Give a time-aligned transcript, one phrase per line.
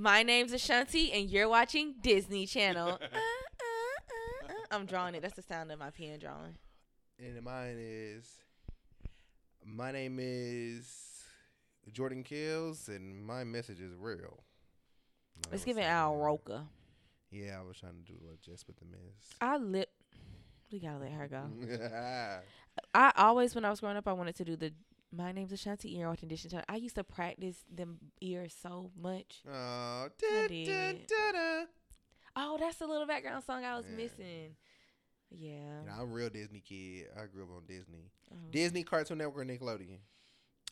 [0.00, 3.00] My name's Ashanti, and you're watching Disney Channel.
[3.10, 4.76] Uh, uh, uh, uh.
[4.76, 5.22] I'm drawing it.
[5.22, 6.54] That's the sound of my pen drawing.
[7.18, 8.30] And mine is
[9.64, 11.24] my name is
[11.92, 14.44] Jordan Kills, and my message is real.
[15.36, 16.24] No, Let's give it Al else.
[16.24, 16.66] Roca.
[17.32, 19.34] Yeah, I was trying to do a just with the miss.
[19.40, 19.90] I lip.
[20.70, 22.40] We gotta let her go.
[22.94, 24.72] I always, when I was growing up, I wanted to do the.
[25.10, 26.30] My name's Ashanti, and you're watching
[26.68, 29.42] I used to practice them ears so much.
[29.46, 31.06] Oh, da, da, did.
[31.06, 31.64] da, da.
[32.36, 33.96] Oh, that's the little background song I was Yeah.
[33.96, 34.56] missing.
[35.30, 35.80] Yeah.
[35.80, 37.08] You know, I'm a real Disney kid.
[37.18, 38.10] I grew up on Disney.
[38.32, 39.98] Oh, Disney, Cartoon Network, Nickelodeon.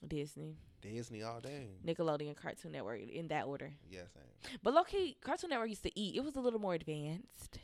[0.06, 1.78] Disney, Disney all day.
[1.84, 3.72] Nickelodeon, Cartoon Network, in that order.
[3.90, 4.58] Yeah, same.
[4.62, 6.14] But low key, Cartoon Network used to eat.
[6.16, 7.58] It was a little more advanced.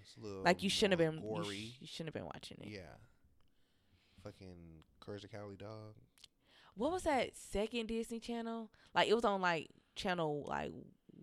[0.00, 1.22] It's a little like you shouldn't have been.
[1.22, 1.56] You, gory.
[1.56, 2.68] sh- you shouldn't have been watching it.
[2.68, 2.96] yeah.
[4.24, 5.94] Fucking Courage the Cowardly Dog.
[6.78, 8.70] What was that second Disney channel?
[8.94, 10.72] Like it was on like channel like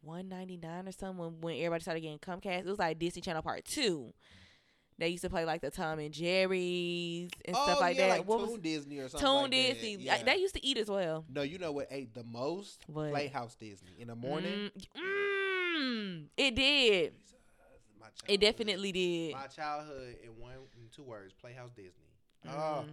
[0.01, 2.59] one ninety nine or something when, when everybody started getting Comcast.
[2.59, 4.13] It was like Disney Channel Part Two.
[4.97, 8.19] They used to play like the Tom and Jerry's and stuff like Oh, yeah, that.
[8.19, 9.95] Like what Toon was Disney or something Toon like Disney?
[9.99, 10.23] Yeah.
[10.23, 11.25] They used to eat as well.
[11.33, 12.83] no, you know what ate the most?
[12.87, 13.11] What?
[13.11, 14.71] Playhouse Disney in the morning.
[14.97, 17.13] Mm, mm, it did.
[18.27, 19.33] It definitely did.
[19.33, 21.91] My childhood in one in two words, Playhouse Disney.
[22.49, 22.85] Oh,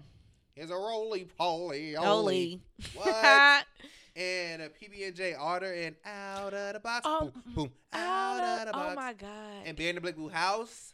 [0.56, 2.61] It's a Rolie Polie Olie.
[2.95, 3.64] What?
[4.17, 7.03] and a PB and J Otter and out of the box.
[7.05, 8.92] Oh, boom, boom, out, of the oh box.
[8.92, 9.62] oh my god.
[9.67, 10.92] And Bear in the Black Blue House.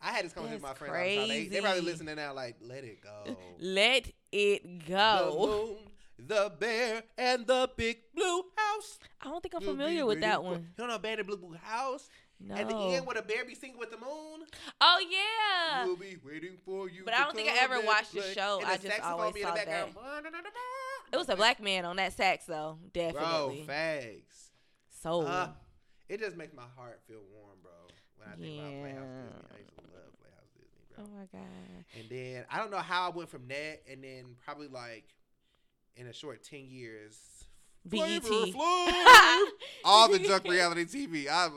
[0.00, 1.28] I had this conversation with my friends all the time.
[1.28, 3.36] They, they probably listening now, like, let it go.
[3.58, 5.46] Let it The go.
[5.46, 5.76] moon,
[6.28, 8.98] the bear, and the big blue house.
[9.22, 10.60] I don't think I'm familiar with that one.
[10.60, 12.08] You don't know Bear the Blue Blue House?
[12.38, 12.54] No.
[12.54, 14.46] At the end, where the bear be singing with the moon.
[14.80, 15.86] oh yeah.
[15.86, 17.02] we'll be waiting for you.
[17.04, 18.60] But I don't think I ever watched the show.
[18.64, 19.94] I the just always be in the saw background.
[21.12, 22.78] It was a black man on that sax though.
[22.92, 23.64] Definitely.
[23.64, 24.50] Bro, facts.
[25.02, 25.48] so Uh,
[26.08, 27.72] it just makes my heart feel warm, bro.
[28.18, 31.04] When I think about Playhouse Disney, I used to love Playhouse Disney, bro.
[31.04, 31.84] Oh my god.
[31.98, 35.04] And then I don't know how I went from that, and then probably like
[35.96, 37.16] in a short ten years,
[37.88, 38.24] BET.
[39.84, 41.26] All the junk reality TV.
[41.30, 41.52] I'm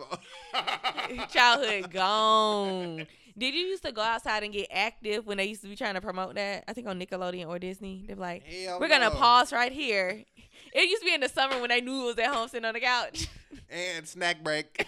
[1.29, 3.07] Childhood gone.
[3.37, 5.93] Did you used to go outside and get active when they used to be trying
[5.93, 6.65] to promote that?
[6.67, 8.03] I think on Nickelodeon or Disney.
[8.05, 9.15] They're like, Hell we're gonna no.
[9.15, 10.23] pause right here.
[10.73, 12.65] It used to be in the summer when they knew it was at home sitting
[12.65, 13.27] on the couch.
[13.69, 14.85] and snack break.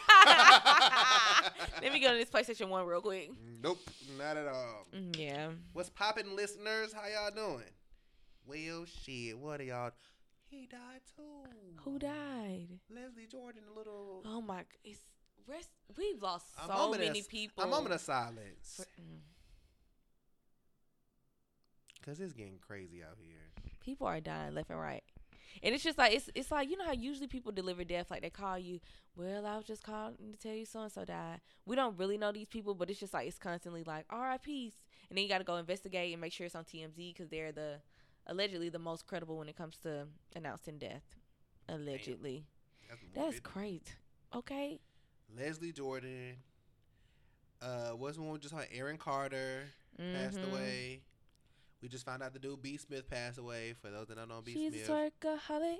[1.81, 3.31] Let me go to this PlayStation One real quick.
[3.63, 3.79] nope,
[4.17, 4.85] not at all.
[4.95, 5.47] Mm, Yeah.
[5.73, 6.93] What's popping, listeners?
[6.93, 7.63] How y'all doing?
[8.45, 9.37] Well, shit.
[9.37, 9.91] What are y'all?
[10.51, 11.77] He died too.
[11.85, 12.67] Who died?
[12.93, 14.21] Leslie Jordan, a little.
[14.25, 14.63] Oh my!
[14.83, 14.99] It's
[15.47, 15.69] rest.
[15.97, 17.63] We've lost A so of many s- people.
[17.63, 18.73] A moment of silence.
[18.75, 19.19] For- mm.
[22.05, 23.51] Cause it's getting crazy out here.
[23.79, 25.03] people are dying left and right.
[25.63, 28.21] And it's just like it's it's like you know how usually people deliver death like
[28.23, 28.79] they call you.
[29.15, 31.41] Well, I was just calling to tell you so and so died.
[31.65, 34.73] We don't really know these people, but it's just like it's constantly like R.I.P.s,
[35.09, 37.51] and then you got to go investigate and make sure it's on TMZ because they're
[37.51, 37.75] the
[38.27, 41.03] allegedly the most credible when it comes to announcing death.
[41.69, 42.45] Allegedly,
[42.89, 43.95] That's, that's great.
[44.35, 44.79] Okay,
[45.37, 46.37] Leslie Jordan.
[47.61, 48.67] Uh, what's the one we just heard?
[48.73, 49.65] Aaron Carter
[49.97, 50.49] passed Mhm.
[50.51, 51.01] away.
[51.81, 53.73] We just found out the dude B Smyth passed away.
[53.73, 55.77] For those that don't know B She's Smyth, a workaholic.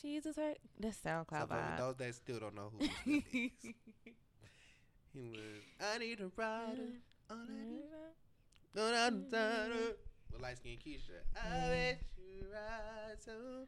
[0.00, 0.56] She's a twerk.
[0.80, 1.78] That's SoundCloud so vibe.
[1.78, 3.24] those that still don't know who B Smyth
[3.64, 3.74] is,
[5.14, 5.62] he was.
[5.80, 6.82] I need a rider.
[7.30, 9.94] on that Go down the town.
[10.32, 11.20] With light skin Keisha.
[11.36, 11.68] I Mm.
[11.70, 13.66] bet you ride so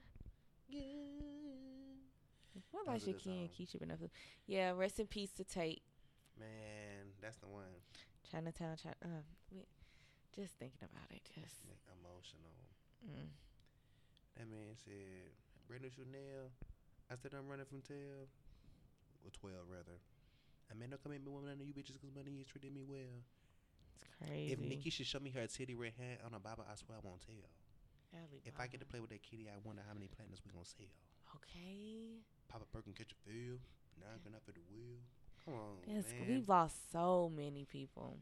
[0.70, 0.80] good.
[2.70, 3.50] What about was a good Shaki and.
[3.52, 4.10] Keisha been up to?
[4.46, 5.82] Yeah, rest in peace to Tate.
[6.38, 7.64] Man, that's the one.
[8.30, 8.96] Chinatown, China.
[9.04, 9.22] Uh,
[9.52, 9.66] we,
[10.34, 11.62] just thinking about it, just.
[11.68, 12.56] Make emotional.
[13.06, 13.28] Mm.
[14.36, 15.30] That man said,
[15.68, 16.50] Brandon Chanel,
[17.10, 18.26] I said I'm running from tail.
[19.24, 19.96] or 12 rather.
[20.70, 22.74] I may not come at me woman, I know you bitches because money is treating
[22.74, 23.22] me well.
[23.94, 24.52] It's crazy.
[24.52, 27.06] If Nikki should show me her titty red hat on a Baba, I swear I
[27.06, 27.48] won't tell.
[28.14, 28.42] Alibaba.
[28.44, 30.64] If I get to play with that kitty, I wonder how many planets we gonna
[30.64, 30.86] sell.
[31.36, 32.22] Okay.
[32.48, 33.58] Papa Perkin catch a feel,
[33.98, 35.02] knocking up at the wheel.
[35.44, 36.28] Come on, That's, man.
[36.28, 38.18] we've lost so many people.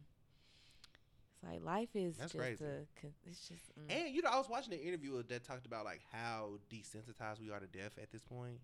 [1.34, 2.64] It's like life is That's just crazy.
[2.64, 3.06] a.
[3.28, 3.70] It's just.
[3.78, 3.90] Mm.
[3.94, 7.50] And you know, I was watching an interview that talked about like how desensitized we
[7.50, 8.58] are to death at this point.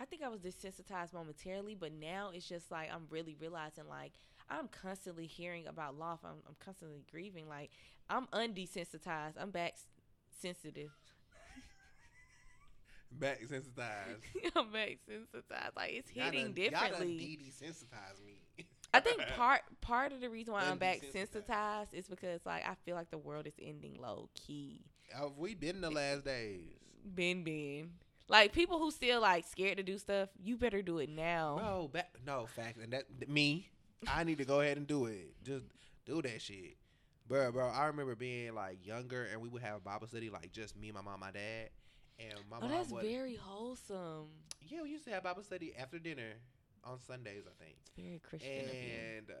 [0.00, 4.12] I think I was desensitized momentarily, but now it's just like I'm really realizing like
[4.50, 6.20] I'm constantly hearing about loss.
[6.24, 7.48] I'm, I'm constantly grieving.
[7.48, 7.70] Like
[8.08, 9.34] I'm undesensitized.
[9.38, 9.74] I'm back
[10.40, 10.90] sensitive.
[13.10, 14.22] Back sensitized.
[14.56, 15.74] I'm back sensitized.
[15.76, 17.08] Like it's Y'all hitting done- differently.
[17.14, 18.66] Y'all done desensitized me.
[18.94, 22.74] I think part part of the reason why I'm back sensitized is because like I
[22.84, 24.82] feel like the world is ending low key.
[25.12, 26.60] Have uh, we been in the last days?
[27.14, 27.90] Been been.
[28.28, 31.58] Like people who still like scared to do stuff, you better do it now.
[31.60, 33.70] No, back, no facts, and that me,
[34.06, 35.34] I need to go ahead and do it.
[35.44, 35.64] Just
[36.06, 36.76] do that shit,
[37.26, 37.68] bro, bro.
[37.68, 41.00] I remember being like younger, and we would have Bible study, like just me, my
[41.00, 41.70] mom, my dad,
[42.18, 42.70] and my oh, mom.
[42.70, 44.26] that's would, very wholesome.
[44.68, 44.82] yeah.
[44.82, 46.34] We used to have Bible study after dinner
[46.84, 48.50] on Sundays, I think, It's very Christian.
[49.18, 49.34] and uh,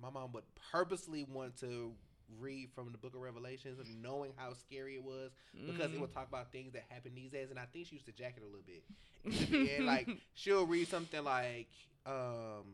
[0.00, 1.92] my mom would purposely want to
[2.40, 5.30] read from the Book of Revelations, and knowing how scary it was
[5.66, 6.00] because it Mm.
[6.00, 8.36] would talk about things that happened these days, and I think she used to jack
[8.36, 9.76] it a little bit.
[9.78, 11.68] and like she'll read something like
[12.04, 12.64] um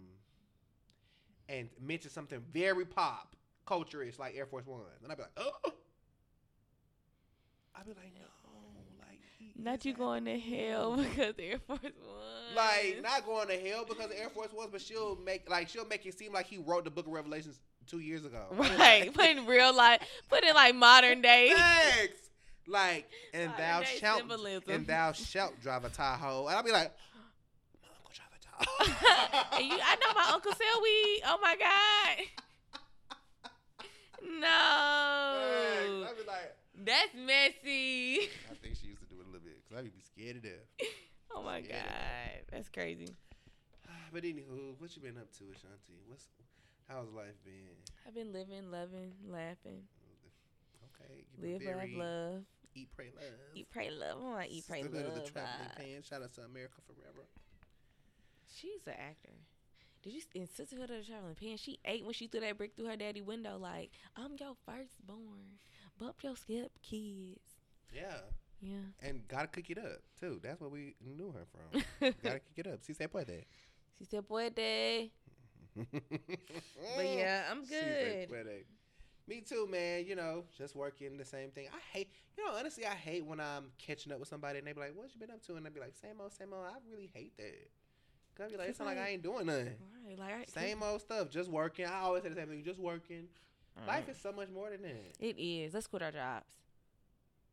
[1.52, 4.80] and mention something very pop culture-ish like Air Force One.
[5.02, 5.72] And I'd be like, oh
[7.76, 8.20] I'd be like, no,
[9.00, 9.18] like
[9.56, 12.56] Not you going to hell because Air Force One.
[12.56, 16.04] Like not going to hell because Air Force Ones, but she'll make like she'll make
[16.06, 18.44] it seem like he wrote the book of Revelations two years ago.
[18.52, 21.52] Right, like, put in real life, put in like modern day.
[21.54, 22.14] Thanks.
[22.68, 24.70] Like, and Modern thou shalt symbolism.
[24.72, 26.46] and thou shalt drive a Tahoe.
[26.46, 26.92] And I'll be like,
[27.82, 28.40] my uncle drive a Tahoe.
[28.40, 28.41] and
[29.60, 31.22] you, I know my uncle sell weed.
[31.26, 32.26] Oh my god.
[34.22, 36.54] No, I'd be like,
[36.84, 38.28] that's messy.
[38.50, 40.42] I think she used to do it a little bit because I'd be scared of
[40.42, 40.88] death.
[41.34, 41.82] Oh my Yeah.
[41.82, 43.08] god, that's crazy.
[44.12, 45.98] But anywho, what you been up to, Ashanti?
[46.06, 46.28] What's
[46.88, 47.72] how's life been?
[48.06, 49.82] I've been living, loving, laughing,
[51.00, 52.42] Okay, live, laugh, very love,
[52.74, 53.24] eat, pray, love.
[53.54, 54.18] eat, pray, love.
[54.20, 55.16] I want to eat, pray, Sisterhood love.
[55.16, 55.76] of the traveling vibe.
[55.76, 56.02] pan.
[56.08, 57.24] Shout out to America Ferrera.
[58.54, 59.32] She's an actor.
[60.02, 61.56] Did you in Sisterhood of the Traveling Pan?
[61.56, 63.56] She ate when she threw that brick through her daddy window.
[63.58, 65.58] Like I'm your firstborn.
[65.98, 67.40] Bump your skip, kids.
[67.94, 68.18] Yeah,
[68.60, 68.78] Yeah.
[69.02, 70.40] and gotta cook it up too.
[70.42, 71.82] That's where we knew her from.
[72.22, 72.82] gotta cook it up.
[72.82, 73.44] Si se puede.
[73.98, 75.12] she said, "Boy, day."
[76.96, 78.28] But yeah, I'm Si good.
[78.28, 78.64] puede.
[79.28, 80.04] Me too, man.
[80.06, 81.68] You know, just working the same thing.
[81.72, 84.72] I hate, you know, honestly, I hate when I'm catching up with somebody and they
[84.72, 86.64] be like, "What you been up to?" And I be like, "Same old, same old."
[86.66, 87.68] I really hate that.
[88.36, 89.74] Cause I be like, "It's not like I ain't doing nothing."
[90.06, 91.86] Right, like I, Same old stuff, just working.
[91.86, 93.28] I always say the same thing, just working.
[93.78, 93.88] Mm.
[93.88, 95.14] Life is so much more than that.
[95.20, 95.74] It is.
[95.74, 96.46] Let's quit our jobs.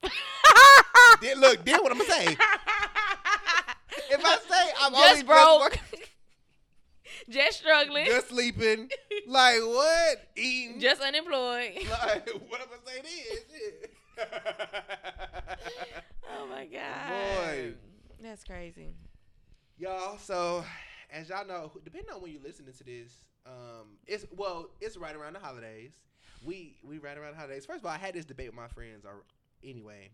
[1.22, 2.38] then, look, then what I'm gonna say?
[4.12, 6.12] If I say I'm just only broke, just,
[7.30, 8.90] just struggling, just sleeping,
[9.28, 10.28] like what?
[10.36, 11.74] Eating, just unemployed.
[11.92, 13.02] like what I'm gonna say
[14.18, 14.28] then?
[16.32, 17.74] Oh my god, Boy.
[18.22, 18.96] that's crazy.
[19.80, 20.18] Y'all.
[20.18, 20.66] So,
[21.10, 23.14] as y'all know, depending on when you're listening to this,
[23.46, 25.92] um, it's well, it's right around the holidays.
[26.44, 27.66] We we right around the holidays.
[27.66, 29.06] First of all, I had this debate with my friends.
[29.06, 29.24] Or
[29.64, 30.10] anyway,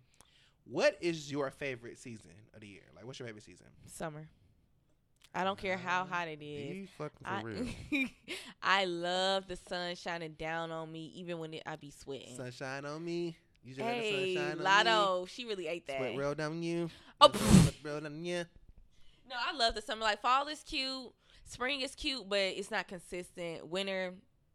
[0.66, 2.84] what is your favorite season of the year?
[2.96, 3.66] Like, what's your favorite season?
[3.88, 4.28] Summer.
[5.34, 6.72] I don't care how hot it is.
[6.72, 8.08] Be fucking for I, real.
[8.64, 12.38] I love the sun shining down on me, even when it, I be sweating.
[12.38, 13.36] Sunshine on me.
[13.66, 14.64] You should let the hey, sunshine on me.
[14.64, 15.98] Latto, she really ate that.
[15.98, 16.90] Sweat real down you.
[17.20, 17.32] Oh,
[17.84, 18.46] real down you.
[19.30, 20.02] No, I love the summer.
[20.02, 21.12] Like fall is cute,
[21.46, 23.68] spring is cute, but it's not consistent.
[23.68, 24.14] Winter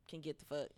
[0.09, 0.69] can get the fuck.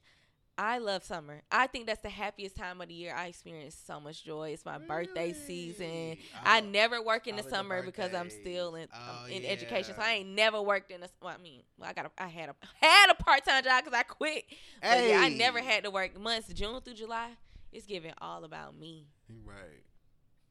[0.58, 1.42] I love summer.
[1.50, 3.14] I think that's the happiest time of the year.
[3.16, 4.50] I experience so much joy.
[4.50, 5.86] It's my birthday season.
[5.86, 6.18] Really?
[6.44, 9.94] I Oh, never work in the summer because I'm still in Oh, um, in education.
[9.96, 10.02] So.
[10.02, 11.08] I ain't never worked in a.
[11.22, 12.54] Well, I mean, well, I got a, I had a
[12.86, 14.44] had a part time job because I quit.
[14.82, 17.30] But yeah, I never had to work months June through July.
[17.72, 19.06] It's giving all about me
[19.44, 19.82] Right.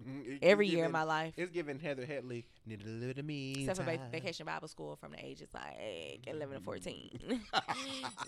[0.08, 1.34] Mm, it- every year in my life.
[1.38, 3.54] It's giving Heather Headley need a little me.
[3.60, 7.20] Except for vac- vacation Bible school from the ages like 11 to 14.
[7.28, 7.40] Mm.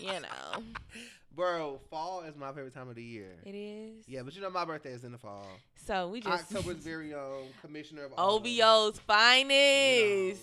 [0.00, 0.62] you know.
[1.34, 3.36] Bro, fall is my favorite time of the year.
[3.44, 4.04] It is.
[4.06, 5.46] Yeah, but you know my birthday is in the fall.
[5.84, 9.50] So we just October's very own commissioner of OVO's finest.
[9.50, 10.38] You know.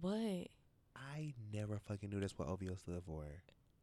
[0.00, 0.48] What?
[0.96, 3.24] I never fucking knew that's what OVO stood for.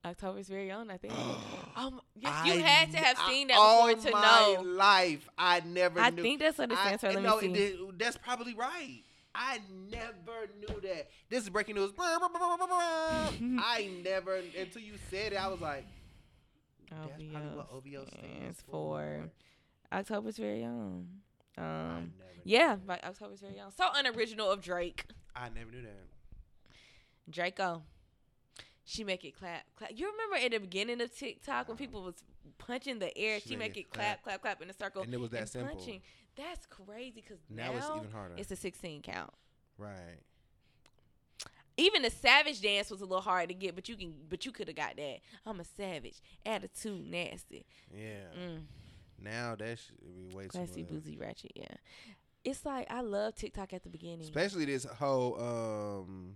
[0.06, 1.14] October's very own, I think.
[1.76, 4.62] um, yes, you I had to have seen that all before to my know.
[4.64, 6.06] life, I never knew.
[6.06, 6.22] I knew.
[6.22, 7.12] think that's what it I- stands for.
[7.14, 7.54] Let no, me see.
[7.54, 9.02] did- that's probably right.
[9.36, 11.10] I never knew that.
[11.30, 11.92] This is breaking news.
[12.00, 15.38] I never until you said it.
[15.38, 15.88] I was like,
[16.92, 19.32] that's probably what OVO OVO stands for.
[19.92, 21.08] for October's very young.
[21.58, 23.72] Um, yeah, like October's very young.
[23.72, 25.06] So unoriginal of Drake.
[25.36, 26.06] I never knew that.
[27.30, 27.82] Draco.
[28.86, 29.92] She make it clap, clap.
[29.96, 32.16] You remember at the beginning of TikTok when people was
[32.58, 35.04] punching the air, She she, make make it clap, clap, clap in a circle.
[35.04, 35.76] And it was that simple.
[35.76, 36.02] punching.
[36.36, 38.36] That's crazy because Now, now, it's even harder.
[38.38, 39.32] it's a 16 count.
[39.78, 40.20] right.
[41.76, 44.52] Even the savage dance was a little hard to get, but you can, but you
[44.52, 45.18] could have got that.
[45.44, 48.26] I'm a savage, attitude nasty, Yeah.
[48.38, 48.62] mm,
[49.20, 51.52] Now that should be way classy, boozy, ratchet.
[51.56, 51.66] Yeah,
[52.44, 54.22] it's like I love TikTok at the beginning.
[54.22, 56.36] Especially this whole um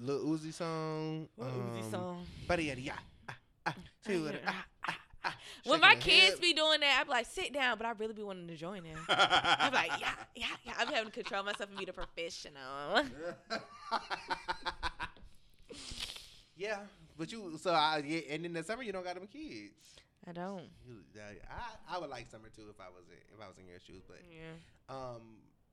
[0.00, 1.28] Lil Uzi song.
[1.36, 2.26] What Uzi um, song?
[2.46, 2.94] Buddy, yeah.
[3.28, 3.36] Ah,
[3.66, 3.74] ah,
[4.06, 4.64] see what- ah,
[5.24, 8.12] ah, when my kids be doing that, I be like, sit down, but I really
[8.14, 8.96] be wanting to join in.
[9.08, 10.72] I'm like, yeah, yeah, yeah.
[10.78, 13.04] I'm having to control myself and be the professional.
[16.56, 16.78] yeah,
[17.16, 19.96] but you so I yeah, and in the summer you don't got them kids.
[20.26, 20.68] I don't.
[21.50, 23.78] I I would like summer too if I was in, if I was in your
[23.80, 24.54] shoes, but Yeah.
[24.94, 25.22] um,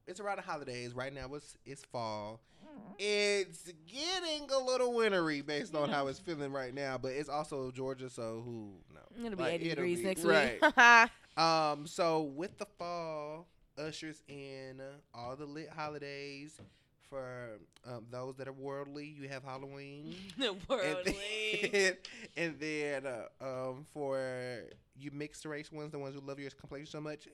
[0.07, 1.33] it's around the holidays right now.
[1.33, 2.41] It's it's fall.
[2.97, 7.71] It's getting a little wintry based on how it's feeling right now, but it's also
[7.71, 9.25] Georgia, so who knows?
[9.25, 10.61] It'll be Like, 80 it'll degrees be- next right.
[10.61, 10.73] week.
[11.37, 14.81] Um, so with the fall ushers in
[15.13, 16.59] all the lit holidays.
[17.09, 20.15] For um, those that are worldly, you have Halloween.
[20.37, 21.69] the And worldly.
[21.73, 21.97] then,
[22.37, 23.25] and then uh,
[23.69, 24.61] um, for
[24.97, 27.27] you mixed race ones, the ones who love your complexion so much,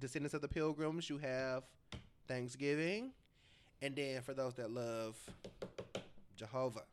[0.00, 1.62] descendants of the pilgrims, you have
[2.26, 3.12] Thanksgiving.
[3.82, 5.16] And then for those that love
[6.36, 6.84] Jehovah,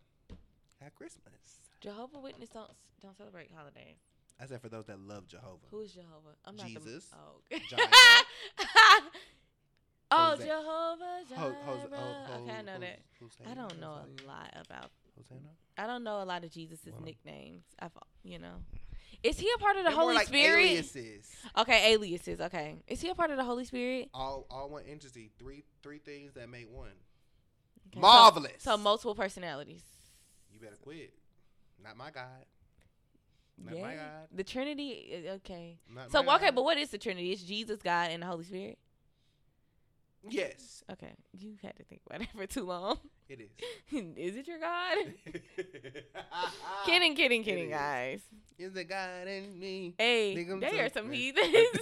[0.82, 1.34] at Christmas.
[1.82, 2.72] Jehovah Witness don't
[3.02, 3.98] don't celebrate holidays.
[4.42, 5.66] I said for those that love Jehovah.
[5.72, 6.36] Who is Jehovah?
[6.46, 7.06] I'm not Jesus.
[7.50, 9.00] The, oh.
[10.10, 11.56] Oh, Jehovah Ho- oh, Jireh.
[11.66, 13.00] Hos- Ho- okay, I know that.
[13.46, 14.92] I don't know a lot about.
[15.18, 15.50] Hosanna?
[15.78, 17.64] I don't know a lot of Jesus's nicknames.
[17.80, 17.92] I've,
[18.24, 18.56] you know,
[19.24, 20.66] is he a part of the They're more Holy like Spirit?
[20.66, 21.30] aliases.
[21.58, 22.40] Okay, aliases.
[22.42, 24.10] Okay, is he a part of the Holy Spirit?
[24.14, 25.32] All, all one entity.
[25.40, 26.92] Three, three things that make one.
[27.92, 28.52] Okay, Marvelous.
[28.60, 29.82] So, multiple personalities.
[30.54, 31.14] You better quit.
[31.84, 32.26] Not my God.
[33.64, 33.82] Not yeah.
[33.82, 34.28] my God.
[34.34, 35.24] The Trinity.
[35.28, 35.80] uh, Okay.
[35.94, 36.56] Not So okay, God.
[36.56, 37.32] but what is the Trinity?
[37.32, 38.78] It's Jesus, God, and the Holy Spirit.
[40.30, 42.98] Yes, Okay, you had to think about it for too long.
[43.30, 43.50] it is.
[44.18, 44.98] is it your God?
[46.86, 48.22] kidding, kidding, kidding, guys.
[48.58, 49.94] Is the God in me?
[49.98, 51.80] Hey, they so are some heathens.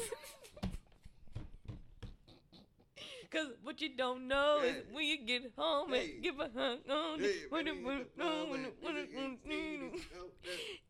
[3.31, 6.11] Cause what you don't know is when you get home Hey.
[6.13, 7.49] and give a hug on it.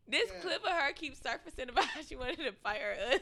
[0.08, 3.20] This clip of her keeps surfacing about how she wanted to fire us.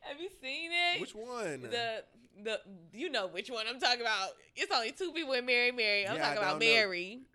[0.00, 1.00] Have you seen it?
[1.00, 1.62] Which one?
[1.62, 2.04] the
[2.42, 2.60] the
[2.92, 4.30] you know which one I'm talking about.
[4.56, 6.06] It's only two people in Mary Mary.
[6.06, 6.58] I'm Yeah, talking about.
[6.58, 7.20] Mary.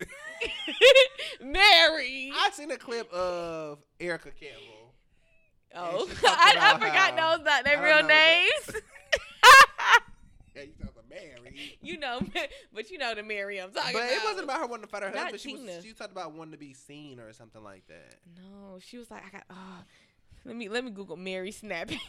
[1.40, 2.32] Mary.
[2.34, 4.94] I seen a clip of Erica Campbell.
[5.74, 8.82] oh, I, I forgot those not their real names.
[10.54, 11.78] Yeah, you talking about Mary.
[11.80, 12.20] you know,
[12.74, 14.12] but you know the Mary I'm talking But about.
[14.12, 15.40] it wasn't about her wanting to fight her Not husband.
[15.40, 18.16] She was she talked about wanting to be seen or something like that.
[18.36, 19.44] No, she was like, I got.
[19.48, 19.78] Oh,
[20.44, 22.00] let me let me Google Mary snapping.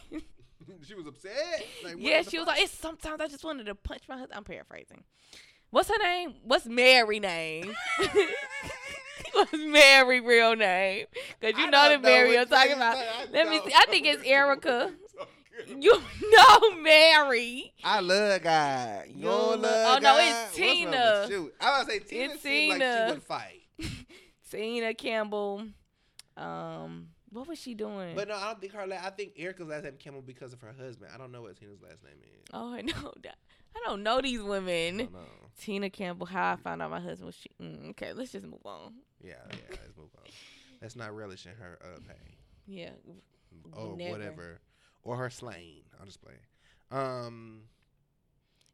[0.86, 1.32] she was upset.
[1.84, 2.54] Like, yeah, she was fuck?
[2.56, 4.36] like, it's sometimes I just wanted to punch my husband.
[4.36, 5.04] I'm paraphrasing.
[5.70, 6.34] What's her name?
[6.44, 7.74] What's Mary name?
[9.32, 11.06] What's Mary real name?
[11.40, 12.98] Cause you I know the Mary I'm talking about.
[13.32, 13.72] Let me see.
[13.74, 14.92] I think it's Erica.
[15.68, 16.02] You
[16.32, 17.72] know Mary.
[17.84, 19.04] I love God.
[19.08, 21.28] You You don't lo- love oh, no, it's Tina.
[21.60, 23.04] I was say Tina It's seemed like Tina.
[23.08, 23.60] she would fight.
[24.50, 25.66] Tina Campbell.
[26.38, 28.14] Um, what was she doing?
[28.14, 28.86] But no, I don't think her.
[28.86, 31.10] La- I think Erica's last name Campbell because of her husband.
[31.14, 32.48] I don't know what Tina's last name is.
[32.52, 33.36] oh, I know that.
[33.74, 34.96] I don't know these I women.
[34.98, 35.18] don't know.
[35.60, 36.26] Tina Campbell.
[36.26, 37.34] How I found out my husband was.
[37.36, 38.92] She- mm, okay, let's just move on.
[39.22, 39.56] Yeah, yeah.
[39.70, 40.30] Let's move on.
[40.80, 42.36] Let's not relish in her uh, pain
[42.66, 42.90] Yeah.
[43.72, 44.10] or Never.
[44.10, 44.60] whatever,
[45.04, 45.82] or her slain.
[45.98, 46.34] I'll just play.
[46.90, 47.62] Um.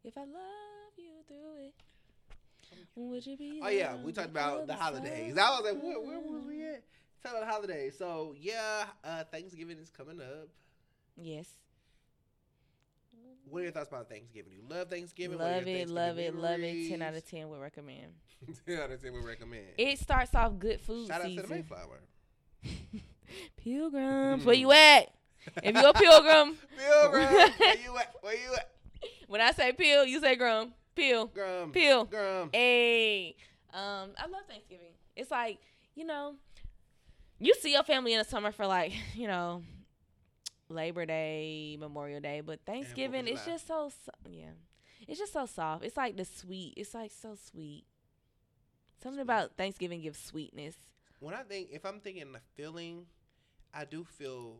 [0.04, 1.74] If I love you through it,
[2.96, 3.60] would you be?
[3.62, 5.36] Oh yeah, we talked about the holidays.
[5.36, 6.82] I was like, where, where was we at?
[7.22, 7.96] Talk about the holidays.
[7.98, 10.48] So yeah, uh, Thanksgiving is coming up.
[11.16, 11.46] Yes.
[13.50, 14.52] What are your thoughts about Thanksgiving?
[14.52, 15.38] You love Thanksgiving?
[15.38, 16.88] Love it, love it, love it.
[16.90, 18.12] Ten out of ten would recommend.
[18.66, 19.64] Ten out of ten would recommend.
[19.78, 21.48] It starts off good food Shout out to the.
[21.48, 22.00] Mayflower.
[23.56, 25.10] Pilgrims, where you at?
[25.62, 27.24] If you're a pilgrim, Pilgrim,
[27.58, 28.14] where you at?
[28.20, 28.70] Where you at?
[29.28, 30.72] when I say peel, you say grum.
[30.94, 31.72] Peel, Grum.
[31.72, 32.04] peel.
[32.04, 32.50] Grum.
[32.52, 33.36] Hey,
[33.72, 34.92] um, I love Thanksgiving.
[35.16, 35.58] It's like
[35.94, 36.34] you know,
[37.38, 39.62] you see your family in the summer for like you know,
[40.68, 43.90] Labor Day, Memorial Day, but Thanksgiving it's just so
[44.28, 44.50] yeah,
[45.06, 45.84] it's just so soft.
[45.84, 46.74] It's like the sweet.
[46.76, 47.84] It's like so sweet.
[49.02, 50.74] Something about Thanksgiving gives sweetness.
[51.20, 53.06] When I think, if I'm thinking the feeling,
[53.72, 54.56] I do feel.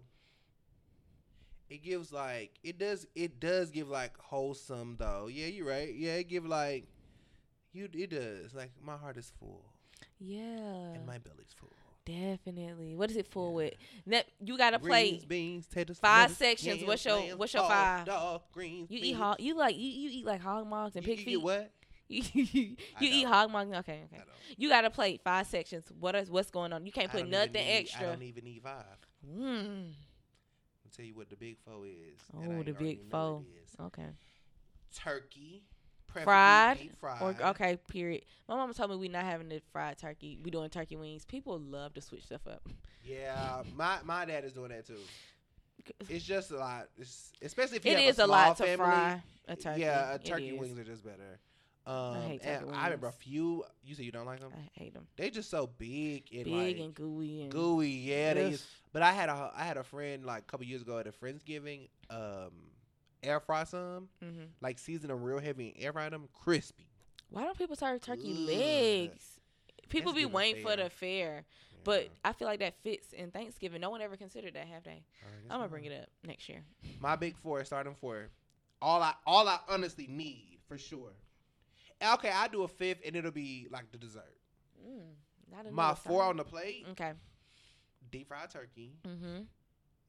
[1.69, 3.07] It gives like it does.
[3.15, 5.29] It does give like wholesome though.
[5.31, 5.93] Yeah, you're right.
[5.95, 6.87] Yeah, it give like.
[7.73, 9.63] You it does like my heart is full
[10.19, 11.78] Yeah, and my belly's full.
[12.09, 12.95] Definitely.
[12.97, 13.55] What is it full Yeah.
[13.57, 13.75] with?
[14.07, 15.11] Ne- you gotta play.
[15.27, 16.77] Greens, beans, five lettuce, sections.
[16.79, 18.07] yams, What's your- what's your five?
[18.07, 19.41] Dog, greens, You eat hog.
[19.41, 21.37] You like you, you eat like hog mogs and You, pig you feet.
[21.43, 21.73] what?
[22.09, 22.23] you
[23.01, 23.33] I eat don't.
[23.33, 23.77] hog mogs.
[23.81, 24.23] Okay, okay.
[24.57, 25.91] You gotta play five sections.
[25.99, 26.87] What is what's going on?
[26.87, 28.85] You can't put nothing need- I don't even need five.
[29.27, 29.93] Mm.
[29.93, 32.19] I'll tell you what the big four is.
[32.35, 33.35] Oh, and I ain't the big four.
[33.37, 33.77] what it is.
[33.81, 34.07] Okay.
[34.95, 35.65] Turkey,
[36.13, 37.23] Fried fried.
[37.23, 38.23] Or okay, period.
[38.49, 40.39] My mama told me we not having the fried turkey.
[40.43, 41.25] We doing turkey wings.
[41.25, 42.67] People love to switch stuff up.
[43.05, 44.99] Yeah, my my dad is doing that too.
[46.09, 48.65] It's just a lot, it's, especially if you It have is a, a lot to
[48.65, 48.77] family.
[48.77, 49.81] fry a turkey.
[49.81, 51.39] Yeah, a turkey wings are just better.
[51.87, 53.65] Um, hate and I remember a few.
[53.83, 54.51] You said you don't like them.
[54.55, 55.07] I hate them.
[55.17, 57.89] They just so big and Big like and gooey and gooey.
[57.89, 58.57] Yeah, they.
[58.93, 61.13] But I had a I had a friend like a couple years ago at a
[61.13, 61.89] friendsgiving.
[62.11, 62.51] Um,
[63.23, 64.49] air fry some Mhm.
[64.61, 66.89] like season them real heavy and air fry them crispy.
[67.31, 68.47] Why don't people serve turkey Ugh.
[68.49, 69.41] legs?
[69.89, 71.45] People That's be waiting for the fair,
[71.85, 73.81] but I feel like that fits in Thanksgiving.
[73.81, 75.03] No one ever considered that, have they?
[75.51, 76.63] I'm gonna bring it up next year.
[77.01, 78.31] My big four, starting four.
[78.83, 81.13] All I all I honestly need for sure.
[82.03, 84.37] Okay, I do a fifth and it'll be like the dessert.
[84.87, 87.15] Mm, My four on the plate: Okay.
[88.11, 89.43] deep fried turkey, Mm-hmm.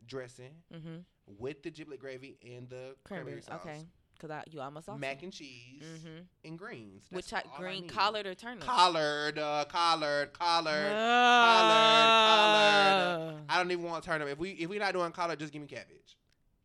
[0.05, 1.05] dressing Mhm.
[1.37, 3.41] With the giblet gravy and the cranberry Cranberry.
[3.41, 3.85] sauce, Okay.
[4.19, 6.25] Cause I you almost mac and cheese, Mhm.
[6.43, 7.05] and greens.
[7.09, 7.91] Which That's all I Green need.
[7.91, 8.65] collard or turnip?
[8.65, 10.91] Collard, uh, collard, collard.
[12.19, 13.35] Ah.
[13.47, 14.27] I don't even want turnip.
[14.27, 16.17] If we if we're not doing collard, just give me cabbage.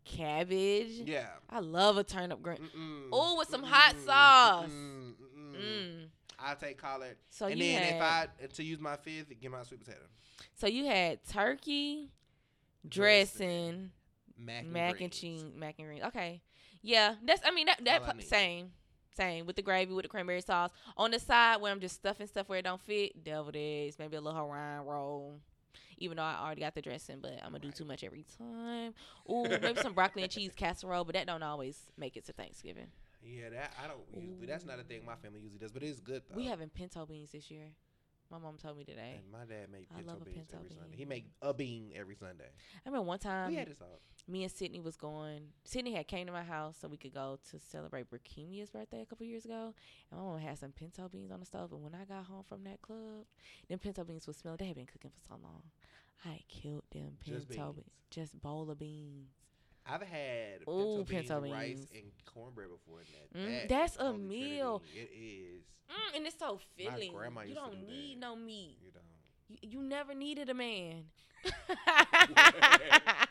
[0.05, 0.91] Cabbage.
[1.07, 1.29] Yeah.
[1.49, 2.59] I love a turnip green.
[2.59, 3.39] Mm-mm.
[3.39, 4.05] With some hot Mm-mm.
[4.05, 4.71] sauce.
[4.71, 5.15] Mm-mm.
[5.15, 5.55] Mm-mm.
[5.57, 6.09] Mm.
[6.41, 7.17] I'll take collard.
[7.31, 10.07] So and then had if I to use my fifth, give my sweet potato.
[10.55, 12.11] so you had turkey,
[12.87, 13.91] Dressing, dressing,
[14.39, 16.05] Mac and, mac and cheese, mac and greens.
[16.05, 16.43] Okay,
[16.83, 17.43] yeah, that's.
[17.45, 18.73] I mean that that All I p- same,
[19.17, 22.27] same with the gravy with the cranberry sauce on the side where I'm just stuffing
[22.27, 23.23] stuff where it don't fit.
[23.25, 25.35] Deviled eggs, maybe a little Hawaiian roll.
[25.99, 28.95] Even though I already got the dressing, but I'm gonna do too much every time.
[29.31, 32.89] Ooh, maybe some broccoli and cheese casserole, but that don't always make it to Thanksgiving.
[33.23, 34.47] Yeah, that I don't usually.
[34.47, 36.37] That's not a thing my family usually does, but it's good though.
[36.37, 37.69] We having pinto beans this year.
[38.31, 39.21] My mom told me today.
[39.23, 40.97] And my dad made pinto beans pinto every Sunday.
[40.97, 42.49] He made a bean every Sunday.
[42.85, 44.01] I remember one time we had this all.
[44.27, 45.43] me and Sydney was going.
[45.65, 49.07] Sydney had came to my house so we could go to celebrate Burkimia's birthday a
[49.07, 49.75] couple years ago,
[50.11, 51.73] and my mom had some pinto beans on the stove.
[51.73, 53.27] And when I got home from that club,
[53.69, 54.57] them pinto beans was smelling.
[54.59, 55.63] They had been cooking for so long.
[56.25, 57.75] I killed them pinto beans.
[57.75, 57.87] beans.
[58.11, 59.29] Just bowl of beans.
[59.87, 63.01] I've had Ooh, pinto beans, pinto rice, and cornbread before.
[63.01, 64.83] And that, Mm, that that's a meal.
[64.93, 65.01] Trinity.
[65.13, 65.63] It is.
[65.91, 67.13] Mm, and it's so filling.
[67.13, 68.21] My grandma You used to don't do need that.
[68.21, 68.79] no meat.
[68.83, 69.05] You don't.
[69.49, 71.05] You, you never needed a man.
[71.87, 73.27] I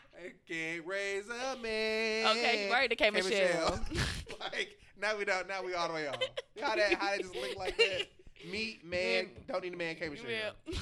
[0.48, 2.26] can't raise a man.
[2.28, 2.90] okay, right.
[2.90, 3.22] It came K.
[3.22, 3.80] Michelle.
[4.40, 5.48] like now we don't.
[5.48, 6.16] Now we all the way off.
[6.60, 6.94] How that?
[6.94, 8.06] How that just look like that?
[8.50, 9.30] Meat man.
[9.48, 9.96] Don't need a man.
[9.96, 10.08] K.
[10.10, 10.28] Michelle.
[10.28, 10.76] Yeah.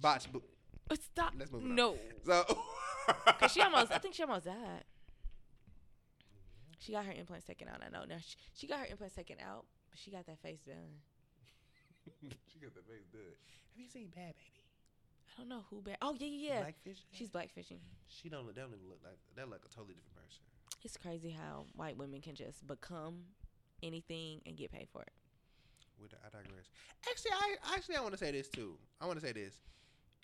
[0.00, 0.32] Botch.
[0.32, 0.42] bo-
[0.94, 1.34] Stop.
[1.38, 1.74] Let's move on.
[1.74, 1.96] No.
[2.26, 2.44] So.
[3.38, 4.84] Cause she almost, I think she almost died.
[6.78, 7.82] She got her implants taken out.
[7.84, 8.04] I know.
[8.08, 11.04] Now she, she got her implants taken out, but she got that face done.
[12.48, 13.36] she got the face done.
[13.74, 14.64] Have you seen Bhad Bhabie?
[15.28, 15.98] I don't know who bad.
[16.02, 16.60] Oh yeah, yeah, yeah.
[16.60, 16.98] Blackfish.
[17.12, 17.78] She's blackfishing.
[18.08, 18.46] She don't.
[18.46, 19.18] They don't even look like.
[19.36, 20.42] They're like a totally different person.
[20.82, 23.24] It's crazy how white women can just become
[23.82, 25.12] anything and get paid for it.
[26.00, 26.66] With the, I digress.
[27.10, 28.76] Actually, I actually I want to say this too.
[29.00, 29.60] I want to say this,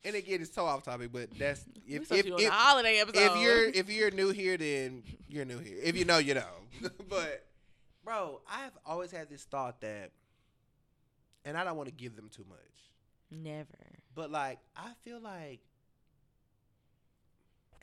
[0.05, 2.99] and again, it's so off topic, but that's if if, to be doing if, holiday
[3.01, 3.23] episode.
[3.33, 5.77] if you're if you're new here, then you're new here.
[5.83, 6.47] If you know, you know.
[7.09, 7.45] but
[8.05, 10.11] bro, I've always had this thought that,
[11.45, 12.59] and I don't want to give them too much,
[13.31, 13.67] never.
[14.15, 15.61] but like I feel like,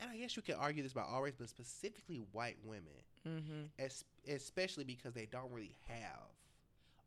[0.00, 2.84] and I guess you can argue this about all race, but specifically white women,
[3.26, 3.62] Mm-hmm.
[3.78, 6.28] es- especially because they don't really have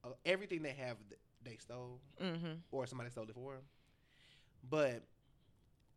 [0.03, 0.97] uh, everything they have.
[1.09, 2.53] th- They stole Mm-hmm.
[2.71, 3.61] or somebody stole it for them.
[4.69, 5.03] But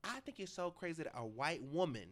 [0.04, 2.06] I think it's so crazy that a white woman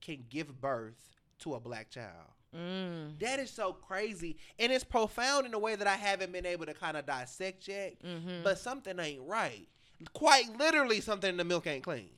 [0.00, 1.10] can give birth
[1.40, 2.26] to a black child.
[2.56, 3.18] Mm.
[3.20, 4.36] That is so crazy.
[4.58, 7.68] And it's profound in a way that I haven't been able to kind of dissect
[7.68, 7.94] yet.
[8.02, 8.42] Mm-hmm.
[8.42, 9.68] But something ain't right.
[10.14, 12.10] Quite literally, something in the milk ain't clean.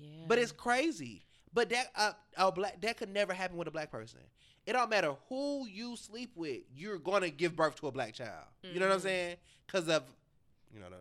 [0.00, 0.08] yeah.
[0.26, 1.24] But it's crazy.
[1.52, 4.20] But that uh, a black that could never happen with a black person.
[4.66, 8.44] It don't matter who you sleep with, you're gonna give birth to a black child.
[8.62, 9.02] You know what I'm Mhm.
[9.02, 9.36] saying?
[9.66, 10.02] Because of,
[10.72, 10.96] you know, the,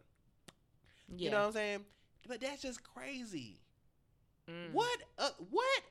[1.16, 1.26] yeah.
[1.26, 1.86] you know what I'm saying?
[2.28, 3.60] But that's just crazy.
[4.50, 4.74] Mm.
[4.74, 5.00] What?
[5.18, 5.82] Uh, what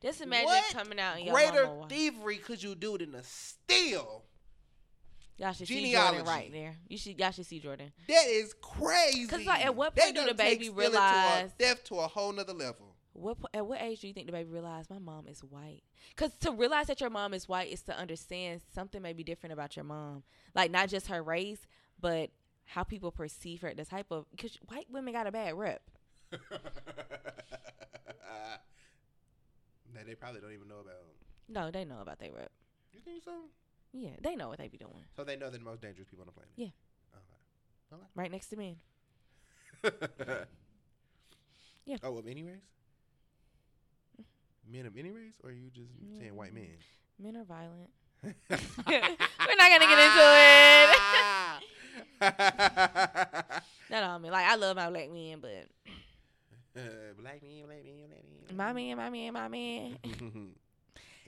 [0.00, 4.24] Just imagine what coming out and your greater thievery could you do than to steal?
[5.36, 5.92] Y'all should see?
[5.92, 6.76] Jordan right there.
[6.88, 7.18] You should.
[7.18, 7.92] Y'all should see Jordan.
[8.08, 9.26] That is crazy.
[9.26, 12.32] Cause like, at what point do the baby realize- to a, death to a whole
[12.32, 12.94] nother level?
[13.14, 15.82] What at what age do you think the baby realized my mom is white?
[16.08, 19.52] Because to realize that your mom is white is to understand something may be different
[19.52, 21.60] about your mom, like not just her race,
[22.00, 22.30] but
[22.66, 23.72] how people perceive her.
[23.74, 25.82] The type of because white women got a bad rep.
[26.30, 26.40] that
[30.06, 30.94] they probably don't even know about.
[31.48, 32.50] No, they know about their rep.
[32.92, 33.32] You think so?
[33.92, 35.04] Yeah, they know what they be doing.
[35.14, 36.52] So they know they're the most dangerous people on the planet.
[36.56, 36.68] Yeah.
[37.14, 37.94] Okay.
[37.94, 38.02] okay.
[38.14, 38.76] Right next to men.
[41.86, 41.96] Yeah.
[42.02, 42.54] Oh, of any race?
[44.20, 44.72] Mm-hmm.
[44.72, 46.64] Men of any race, or are you just saying white mm-hmm.
[47.20, 47.34] men?
[47.34, 47.90] Men are violent.
[48.24, 50.53] We're not gonna get into it.
[52.20, 55.50] No, no, I mean, like I love my black men, but
[56.76, 56.80] Uh,
[57.20, 58.56] black man, black man, black man.
[58.56, 59.98] my man, my man, my man.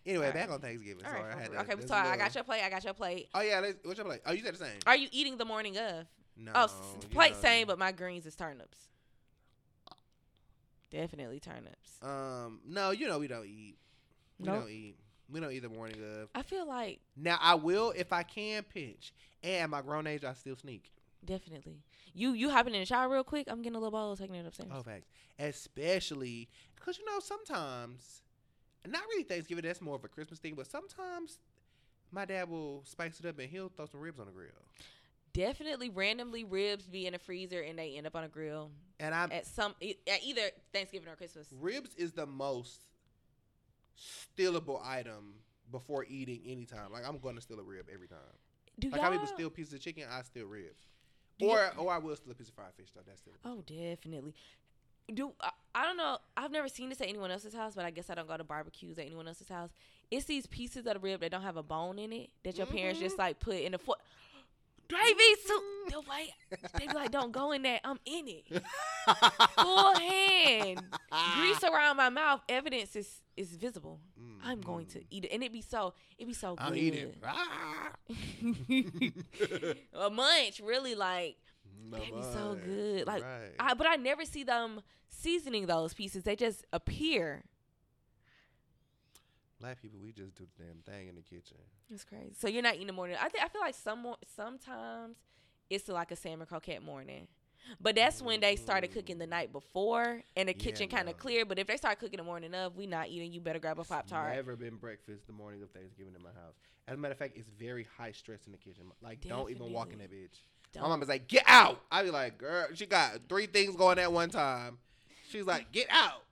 [0.07, 0.55] anyway, All back right.
[0.55, 1.05] on Thanksgiving.
[1.05, 2.09] All Sorry, right, I had to, okay, that's sorry.
[2.09, 2.63] I got your plate.
[2.65, 3.29] I got your plate.
[3.35, 4.21] Oh yeah, let's, what's your plate?
[4.27, 4.79] Oh, you said the same.
[4.87, 6.07] Are you eating the morning of?
[6.39, 6.53] No.
[6.55, 6.71] oh,
[7.11, 7.39] plate know.
[7.41, 8.79] same, but my greens is turnips.
[10.91, 11.99] Definitely turnips.
[12.03, 13.77] Um, no, you know we don't eat.
[14.39, 14.61] We Nope.
[14.61, 14.97] don't eat.
[15.31, 16.29] We don't eat the morning of.
[16.35, 19.13] I feel like Now I will if I can pinch.
[19.43, 20.91] And at my grown age, I still sneak.
[21.25, 21.83] definitely.
[22.15, 23.47] You you hopping in the shower real quick?
[23.51, 24.71] I'm getting a little bowl, taking it upstairs.
[24.75, 25.09] Oh, facts.
[25.39, 28.23] Especially because you know sometimes,
[28.87, 29.65] not really Thanksgiving.
[29.65, 30.55] That's more of a Christmas thing.
[30.55, 31.39] But sometimes
[32.13, 34.49] my dad will spice it up and he'll throw some ribs on the grill.
[35.33, 39.15] Definitely, randomly ribs be in the freezer and they end up on a grill And
[39.15, 40.41] I'm at some at either
[40.73, 41.49] Thanksgiving or Christmas.
[41.61, 42.87] ribs is the most
[43.97, 45.35] stealable item
[45.71, 46.93] before eating anytime.
[46.93, 48.19] Like I'm going to steal a rib every time.
[48.79, 49.13] Do Like y'all?
[49.13, 50.83] I even steal pieces of chicken, I steal ribs.
[51.39, 53.03] Do Or or I will steal a piece of fried fish though.
[53.07, 54.35] That's still Oh, definitely.
[55.13, 56.19] Do I, I don't know.
[56.37, 58.45] I've never seen this at anyone else's house, but I guess I don't go to
[58.45, 59.71] barbecues at anyone else's house.
[60.11, 62.67] It's these pieces of the rib that don't have a bone in it that your
[62.67, 63.21] parents just Mhm.
[63.21, 63.99] like put in the foot.
[64.89, 65.63] Gravy soup.
[65.89, 66.35] The way
[66.79, 67.81] they be like, don't go in there.
[67.85, 68.45] I'm in it.
[69.59, 70.81] Full hand,
[71.37, 72.41] grease around my mouth.
[72.49, 74.01] Evidence is is visible.
[74.45, 76.65] I'm going to eat it, and it be so it be so good.
[76.67, 77.15] I'm eating.
[77.25, 77.93] Ah.
[80.07, 81.37] a munch, really like
[81.91, 83.07] No That'd be so good.
[83.07, 83.53] Like, Right.
[83.59, 86.25] I, but I never see them seasoning those pieces.
[86.25, 87.45] They just appear.
[89.61, 91.57] Black people, we just do the damn thing in the kitchen.
[91.91, 92.35] It's crazy.
[92.39, 93.17] So you're not eating the morning.
[93.21, 95.17] I think I feel like some more, sometimes
[95.71, 97.27] it's like a salmon croquette morning.
[97.81, 101.13] But that's when they started cooking the night before and the Yeah, kitchen kind no.
[101.13, 101.49] of cleared.
[101.49, 103.33] But if they start cooking the morning of, we not eating.
[103.33, 104.35] You better grab a pop tart.
[104.35, 106.55] Never been breakfast the morning of Thanksgiving in my house.
[106.87, 108.85] As a matter of fact, it's very high stress in the kitchen.
[109.03, 110.39] Like, don't even walk in that bitch.
[110.77, 110.91] My Don't.
[110.91, 111.81] mama's like, get out.
[111.91, 114.79] I be like, girl, she got three things going at one time.
[115.29, 116.23] She's like, get out.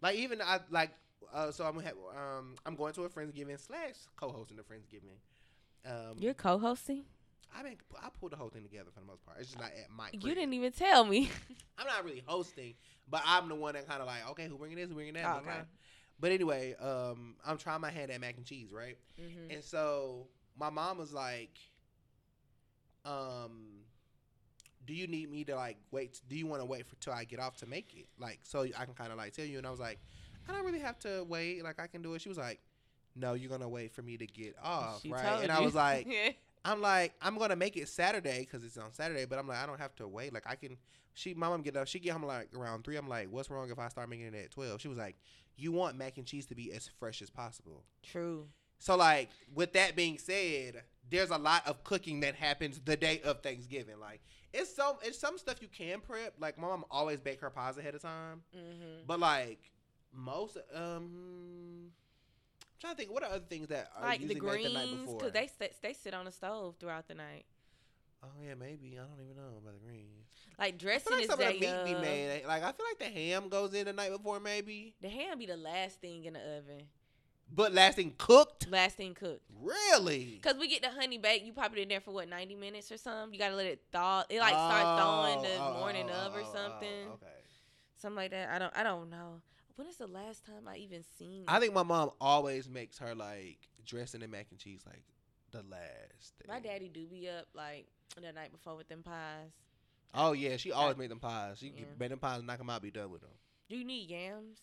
[0.00, 0.90] Like even I like,
[1.32, 5.16] uh, so I'm gonna have, um, I'm going to a friendsgiving slash co-hosting the friendsgiving.
[5.84, 7.04] Um, You're co-hosting.
[7.54, 9.38] I mean, I pulled the whole thing together for the most part.
[9.38, 10.08] It's just not at my.
[10.12, 11.30] You didn't even tell me.
[11.78, 12.74] I'm not really hosting,
[13.10, 15.26] but I'm the one that kind of like, okay, who bringing this, who bringing that.
[15.26, 15.44] Oh, okay.
[15.44, 15.54] blah.
[16.18, 18.96] But anyway, um, I'm trying my hand at mac and cheese, right?
[19.18, 21.58] hmm And so my mom was like,
[23.04, 23.80] um,
[24.86, 26.20] do you need me to like wait?
[26.28, 28.06] Do you want to wait for till I get off to make it?
[28.18, 29.58] Like, so I can kind of like tell you.
[29.58, 29.98] And I was like,
[30.48, 31.62] I don't really have to wait.
[31.64, 32.20] Like, I can do it.
[32.20, 32.60] She was like,
[33.14, 35.42] No, you're gonna wait for me to get off, She right?
[35.42, 36.06] And I was like,
[36.64, 39.24] I'm like, I'm gonna make it Saturday because it's on Saturday.
[39.24, 40.32] But I'm like, I don't have to wait.
[40.32, 40.76] Like, I can.
[41.14, 41.86] She, my mom get up.
[41.88, 42.96] She get home like around three.
[42.96, 44.80] I'm like, what's wrong if I start making it at twelve?
[44.80, 45.16] She was like,
[45.56, 47.84] you want mac and cheese to be as fresh as possible.
[48.02, 48.46] True.
[48.78, 53.20] So like with that being said, there's a lot of cooking that happens the day
[53.24, 54.00] of Thanksgiving.
[54.00, 54.20] Like
[54.52, 56.34] it's some it's some stuff you can prep.
[56.40, 58.42] Like my mom always bake her pies ahead of time.
[58.52, 59.60] hmm But like
[60.14, 64.34] most um I'm trying to think what are other things that are Like the the
[64.34, 67.44] greens, because they sit, they sit on the stove throughout the night.
[68.22, 68.98] oh yeah, maybe.
[68.98, 70.26] I don't even know about the greens.
[70.58, 72.42] Like I dressing feel like is some of the meat be made.
[72.46, 74.94] Like I feel like the ham goes in the night before maybe.
[75.00, 76.82] The ham be the last thing in the oven.
[77.54, 78.68] But last thing cooked?
[78.70, 79.42] Last thing cooked.
[79.60, 80.40] Really?
[80.42, 82.90] Cause we get the honey bake, you pop it in there for what ninety minutes
[82.90, 83.34] or something.
[83.34, 84.24] You gotta let it thaw.
[84.28, 87.26] It like start thawing the Oh, oh, morning oh, of or oh, oh, something, okay.
[87.96, 88.48] something like that.
[88.50, 89.40] I don't, I don't know.
[89.76, 91.44] When is the last time I even seen?
[91.48, 95.02] I think my mom always makes her like dressing and mac and cheese like
[95.50, 96.34] the last.
[96.38, 96.48] Thing.
[96.48, 97.86] my daddy do be up like
[98.20, 99.50] the night before with them pies.
[100.14, 101.58] Oh yeah, she always made them pies.
[101.58, 101.84] She Yeah.
[101.98, 103.30] made them pies, knock them out, be done with them.
[103.68, 104.58] Do you need yams?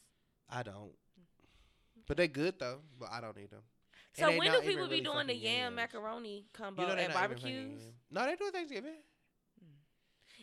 [0.50, 0.94] I don't.
[1.20, 2.04] Mm.
[2.08, 2.82] But they good though.
[3.00, 3.62] But I don't need them.
[4.14, 5.76] So when do people be really doing the yam yams.
[5.76, 7.82] macaroni combo You know at not even fucking barbecues?
[8.12, 8.96] No, they do Thanksgiving.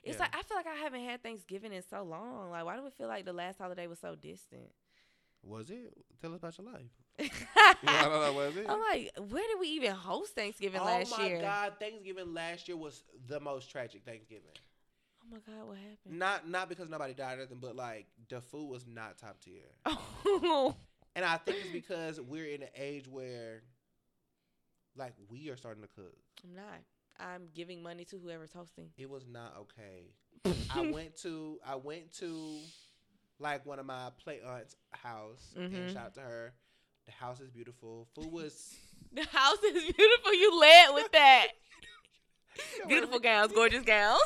[0.07, 0.23] It's Yeah.
[0.23, 2.51] like I feel like I haven't had Thanksgiving in so long.
[2.51, 4.71] Like, why do it feel like the last holiday was so distant?
[5.43, 5.93] Was it?
[6.21, 6.91] Tell us about your life.
[7.19, 7.29] I'm
[7.87, 8.33] I don't know.
[8.33, 8.67] Was it?
[8.67, 11.39] like, where did we even host Thanksgiving oh last year?
[11.39, 14.45] Oh my god, Thanksgiving last year was the most tragic Thanksgiving.
[15.23, 16.19] Oh my god, what happened?
[16.19, 19.63] Not not because nobody died or anything, but like the food was not top tier.
[19.85, 20.77] Oh,
[21.17, 23.63] And I think it's because we're in an age where
[24.97, 26.15] like we are starting to cook.
[26.45, 26.81] I'm not.
[27.19, 28.91] I'm giving money to whoever's hosting.
[28.99, 30.13] It was not okay.
[30.75, 32.59] I went to I went to
[33.39, 35.93] like one of my play aunts' house and Mhm.
[35.93, 36.55] shout out to her.
[37.07, 38.09] The house is beautiful.
[38.15, 38.75] Food was
[39.13, 40.35] The house is beautiful.
[40.35, 41.49] You led with that.
[42.89, 44.21] Beautiful gowns, gorgeous gowns.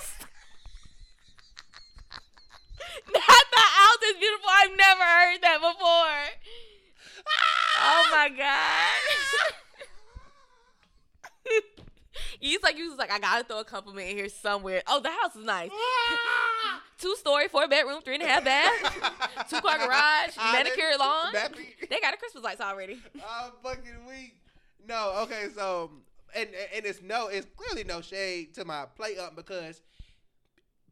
[3.12, 4.48] Not the house is beautiful.
[4.50, 6.46] I've never heard that before.
[7.82, 9.54] Oh my god.
[12.40, 14.82] He's like, he was like, I gotta throw a compliment in here somewhere.
[14.86, 15.70] Oh, the house is nice.
[16.98, 21.32] Two story, four bedroom, three and a half bath, two car garage, Ah, manicured lawn.
[21.88, 22.98] They got a Christmas lights already.
[23.16, 24.36] I'm fucking weak.
[24.86, 25.90] No, okay, so
[26.34, 29.80] and and it's no, it's clearly no shade to my play up because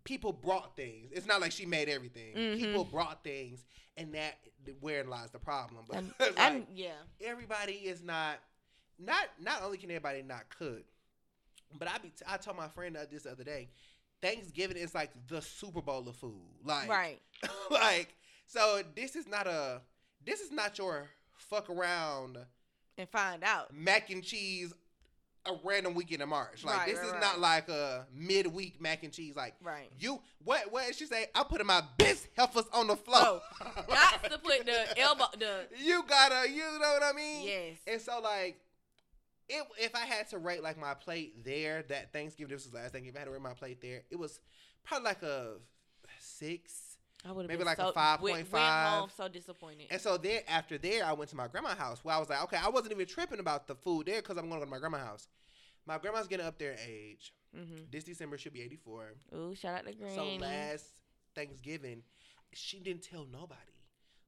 [0.04, 1.10] people brought things.
[1.12, 2.34] It's not like she made everything.
[2.34, 2.56] Mhm.
[2.56, 3.64] People brought things,
[3.98, 4.38] and that
[4.80, 5.84] wherein lies the problem.
[5.88, 8.38] But And, it's and like, yeah, everybody is not
[8.98, 10.84] not not only can everybody not cook,
[11.78, 13.68] but I be I told my friend this the other day.
[14.20, 16.34] Thanksgiving is like the Super Bowl of food.
[16.64, 17.20] Like right.
[17.70, 18.14] like
[18.46, 19.80] so this is not a
[20.24, 22.38] this is not your fuck around
[22.96, 23.72] And find out.
[23.72, 24.72] mac and cheese
[25.46, 26.64] a random weekend in March.
[26.64, 27.20] Like Right, this right, is right.
[27.20, 29.36] not like a midweek mac and cheese.
[29.36, 29.88] Like Right.
[29.98, 31.26] you what what did she say?
[31.34, 33.18] I'm putting my best heifers on the floor.
[33.22, 33.40] Oh,
[33.88, 35.24] Got to put the elbow.
[35.38, 37.46] The you gotta you know what I mean?
[37.46, 37.76] yes.
[37.86, 38.60] And so like
[39.48, 42.92] it, if I had to rate like my plate there, that Thanksgiving, this was last
[42.92, 44.40] Thanksgiving, if I had to rate my plate there, it was
[44.84, 45.54] probably like a
[46.18, 46.96] six.
[47.24, 48.20] I would have maybe been like a so, 5.5.
[48.20, 49.86] Went, went home so disappointed.
[49.90, 52.42] And so then after there, I went to my grandma's house where I was like,
[52.44, 54.70] okay, I wasn't even tripping about the food there because I'm going to go to
[54.70, 55.28] my grandma's house.
[55.86, 57.32] My grandma's getting up there in age.
[57.56, 57.84] mm-hmm.
[57.90, 59.14] This December she'll be 84.
[59.34, 60.14] Ooh, shout out to Granny.
[60.14, 60.84] So last
[61.34, 62.02] Thanksgiving,
[62.52, 63.56] she didn't tell nobody,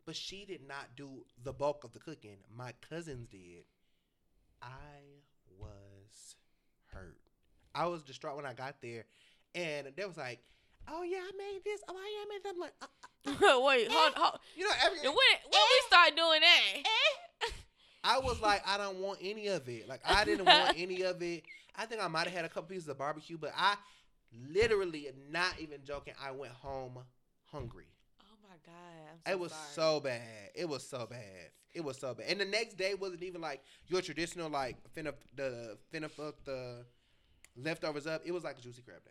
[0.05, 2.39] but she did not do the bulk of the cooking.
[2.57, 3.65] My cousins did.
[4.63, 5.23] I
[5.59, 6.37] was
[6.87, 7.17] hurt.
[7.75, 9.05] I was distraught when I got there,
[9.55, 10.41] and they was like,
[10.89, 11.81] "Oh yeah, I made this.
[11.89, 14.41] Oh yeah, I made that." I'm like, uh, uh, Wait, hold, hold.
[14.57, 15.15] you know, every when when
[15.53, 16.83] we start doing that?
[18.03, 19.89] I was like, I don't want any of it.
[19.89, 21.45] Like I didn't want any of it.
[21.77, 23.77] I think I might have had a couple pieces of barbecue, but I
[24.51, 26.99] literally, not even joking, I went home
[27.51, 27.87] hungry.
[28.67, 28.75] God,
[29.11, 29.65] I'm so It was sorry.
[29.75, 30.51] so bad.
[30.55, 31.51] It was so bad.
[31.73, 32.27] It was so bad.
[32.29, 36.85] And the next day wasn't even like your traditional like finna the finna fuck the
[37.57, 38.23] leftovers up.
[38.25, 39.11] It was like a juicy crab day.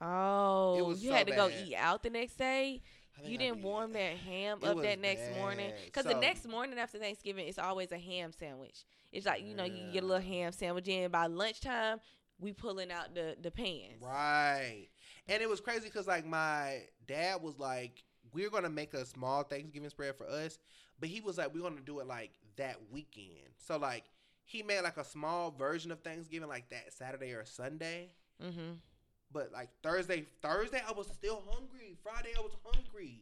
[0.00, 2.82] Oh, It was you so had to go eat out the next day.
[3.24, 6.78] You didn't warm that ham It up that next morning because So- the next morning
[6.78, 8.84] after Thanksgiving, it's always a ham sandwich.
[9.10, 12.00] It's like you know you get a little ham sandwich in by lunchtime.
[12.38, 14.00] We pulling out the the pans.
[14.00, 14.86] Right.
[15.26, 19.42] And it was crazy because like my dad was like, we're gonna make a small
[19.42, 20.58] Thanksgiving spread for us,
[21.00, 23.48] but he was like, we're gonna do it like that weekend.
[23.58, 24.04] So like
[24.44, 28.10] he made like a small version of Thanksgiving like that Saturday or Sunday.
[28.42, 28.72] Mm-hmm.
[29.32, 31.96] But like Thursday, Thursday I was still hungry.
[32.02, 33.20] Friday I was hungry.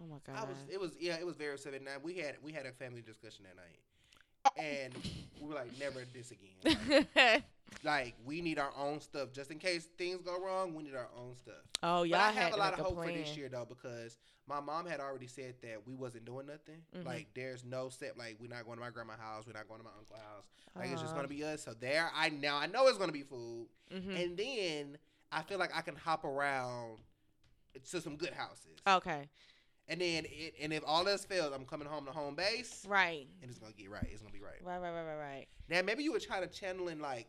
[0.00, 0.42] Oh my god.
[0.42, 0.56] I was.
[0.68, 0.92] It was.
[0.98, 1.16] Yeah.
[1.18, 1.84] It was very upsetting.
[1.84, 4.94] Now we had we had a family discussion that night, and
[5.40, 7.06] we were like, never this again.
[7.16, 7.44] Like,
[7.82, 10.74] like, we need our own stuff just in case things go wrong.
[10.74, 11.54] We need our own stuff.
[11.82, 13.08] oh y'all I have a lot of hope plan.
[13.12, 16.82] for this year though because my mom had already said that we wasn't doing nothing.
[16.94, 17.04] Mhm.
[17.06, 18.16] Like, there's no set.
[18.18, 19.44] Like, we're not going to my grandma's house.
[19.46, 20.44] We're not going to my uncle's house.
[20.76, 21.62] Like, it's just gonna be us.
[21.64, 24.22] So there, I now I know it's gonna be food, Mhm.
[24.24, 24.98] and then
[25.32, 26.98] I feel like I can hop around
[27.90, 28.78] to some good houses.
[28.86, 29.28] Okay.
[29.88, 33.26] And then, it, and if all else fails, I'm coming home to home base, Right.
[33.40, 34.06] and it's gonna get right.
[34.10, 34.62] It's gonna be right.
[34.64, 34.78] Right.
[34.78, 34.90] Right.
[34.90, 35.04] Right.
[35.04, 35.16] Right.
[35.16, 35.46] Right.
[35.68, 37.28] Now, maybe you were trying to channel in like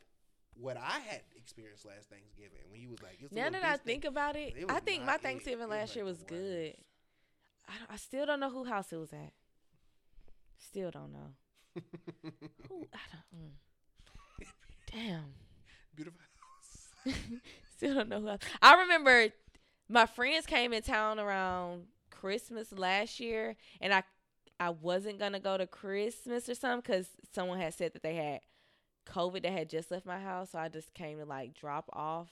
[0.60, 4.36] what I had experienced last Thanksgiving when you was like, Now that I think about
[4.36, 5.18] it, It I think my.
[5.18, 6.76] Thanksgiving It last like year was good.
[7.68, 9.34] I, I still don't know who house it was at.
[10.58, 11.34] Still don't know.
[12.70, 12.88] Who?
[12.94, 13.41] I don't.
[13.41, 14.48] Mm.
[14.91, 15.26] Damn.
[15.96, 16.22] Beautiful
[17.04, 17.15] house.
[17.76, 18.30] Still don't know who.
[18.30, 18.41] Else.
[18.62, 19.28] I remember
[19.89, 24.04] my friends came in town around Christmas last year, and I
[24.60, 28.39] I wasn't gonna go to Christmas or something because someone had said that they had
[29.06, 32.30] COVID that had just left my house, so I just came to like drop off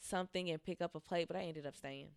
[0.00, 2.08] something and pick up a plate, but I ended up staying.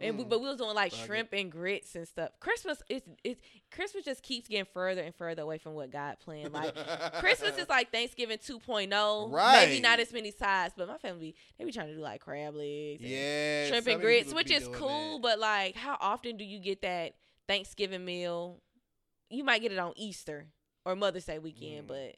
[0.00, 2.32] And we, but we was doing like shrimp and grits and stuff.
[2.40, 6.52] Christmas is it's Christmas just keeps getting further and further away from what God planned.
[6.52, 6.74] Like
[7.20, 8.88] Christmas is like Thanksgiving 2.0.
[8.90, 9.68] Maybe Right.
[9.68, 12.54] Maybe not as many sides, but my family they be trying to do like crab
[12.54, 15.14] legs, yeah, shrimp and grits, which is cool.
[15.14, 15.22] that.
[15.22, 17.14] But like, how often do you get that
[17.48, 18.60] Thanksgiving meal?
[19.30, 20.48] You might get it on Easter
[20.84, 21.88] or Mother's Day weekend, Mm.
[21.88, 22.16] but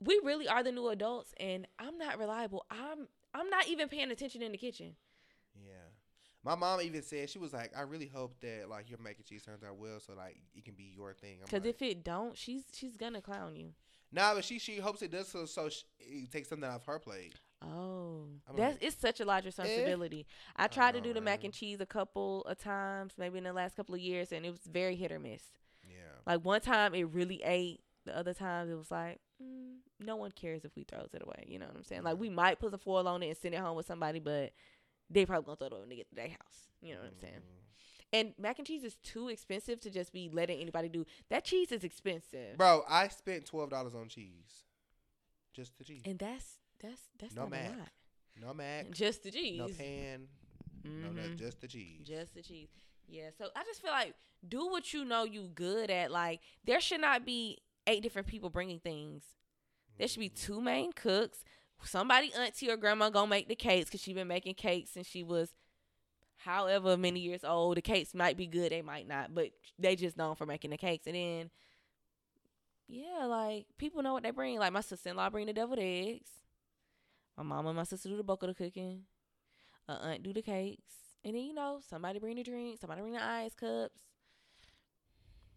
[0.00, 2.64] we really are the new adults, and I'm not reliable.
[2.70, 4.96] I'm I'm not even paying attention in the kitchen.
[5.54, 5.72] Yeah.
[6.42, 9.26] My mom even said she was like, I really hope that like your mac and
[9.26, 11.38] cheese turns out well, so like it can be your thing.
[11.44, 13.72] Because like, if it don't, she's she's gonna clown you.
[14.10, 16.98] nah, but she she hopes it does so so she, it takes something off her
[16.98, 17.34] plate.
[17.62, 19.48] Oh, I'm that's like, it's such a large eh.
[19.48, 20.26] responsibility.
[20.56, 23.44] I tried to know, do the mac and cheese a couple of times, maybe in
[23.44, 25.42] the last couple of years, and it was very hit or miss.
[25.86, 25.96] Yeah.
[26.26, 27.80] Like one time it really ate.
[28.06, 31.44] The other times it was like, mm, no one cares if we throws it away.
[31.48, 32.02] You know what I'm saying?
[32.02, 34.52] Like we might put the foil on it and send it home with somebody, but
[35.08, 36.68] they probably gonna throw it away when they get to their house.
[36.80, 37.34] You know what I'm saying?
[37.34, 37.56] Mm.
[38.12, 41.04] And mac and cheese is too expensive to just be letting anybody do.
[41.28, 44.64] That cheese is expensive, Bro, I spent twelve dollars on cheese.
[45.52, 46.02] Just the cheese.
[46.04, 47.66] and that's That's that's No not mac.
[47.74, 47.88] a lot.
[48.40, 49.58] No mac, Just the cheese.
[49.58, 50.28] no pan,
[50.84, 51.14] no Mhm.
[51.16, 52.06] nothing, just the cheese.
[52.06, 52.68] Just the cheese.
[53.06, 53.30] Yeah.
[53.36, 54.14] So I just feel like
[54.48, 56.10] do what you know you good at.
[56.10, 57.58] Like there should not be
[57.90, 59.24] eight different people bringing things.
[59.98, 61.44] There should be two main cooks.
[61.84, 65.22] Somebody auntie or grandma gonna make the cakes because she been making cakes since she
[65.22, 65.50] was
[66.36, 67.76] however many years old.
[67.76, 70.76] The cakes might be good, they might not, but they just known for making the
[70.76, 71.06] cakes.
[71.06, 71.50] And then
[72.88, 74.58] yeah, like people know what they bring.
[74.58, 76.30] Like my sister in law bring the deviled eggs.
[77.36, 79.02] My mom and my sister do the bulk of the cooking.
[79.88, 80.92] A aunt do the cakes.
[81.24, 84.00] And then you know, somebody bring the drink, somebody bring the ice cups.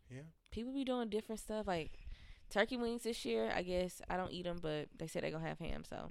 [0.10, 0.22] Yeah.
[0.52, 2.03] People be doing different stuff like
[2.54, 3.52] turkey wings this year.
[3.54, 5.84] I guess I don't eat them, but they said they gonna have ham.
[5.84, 6.10] So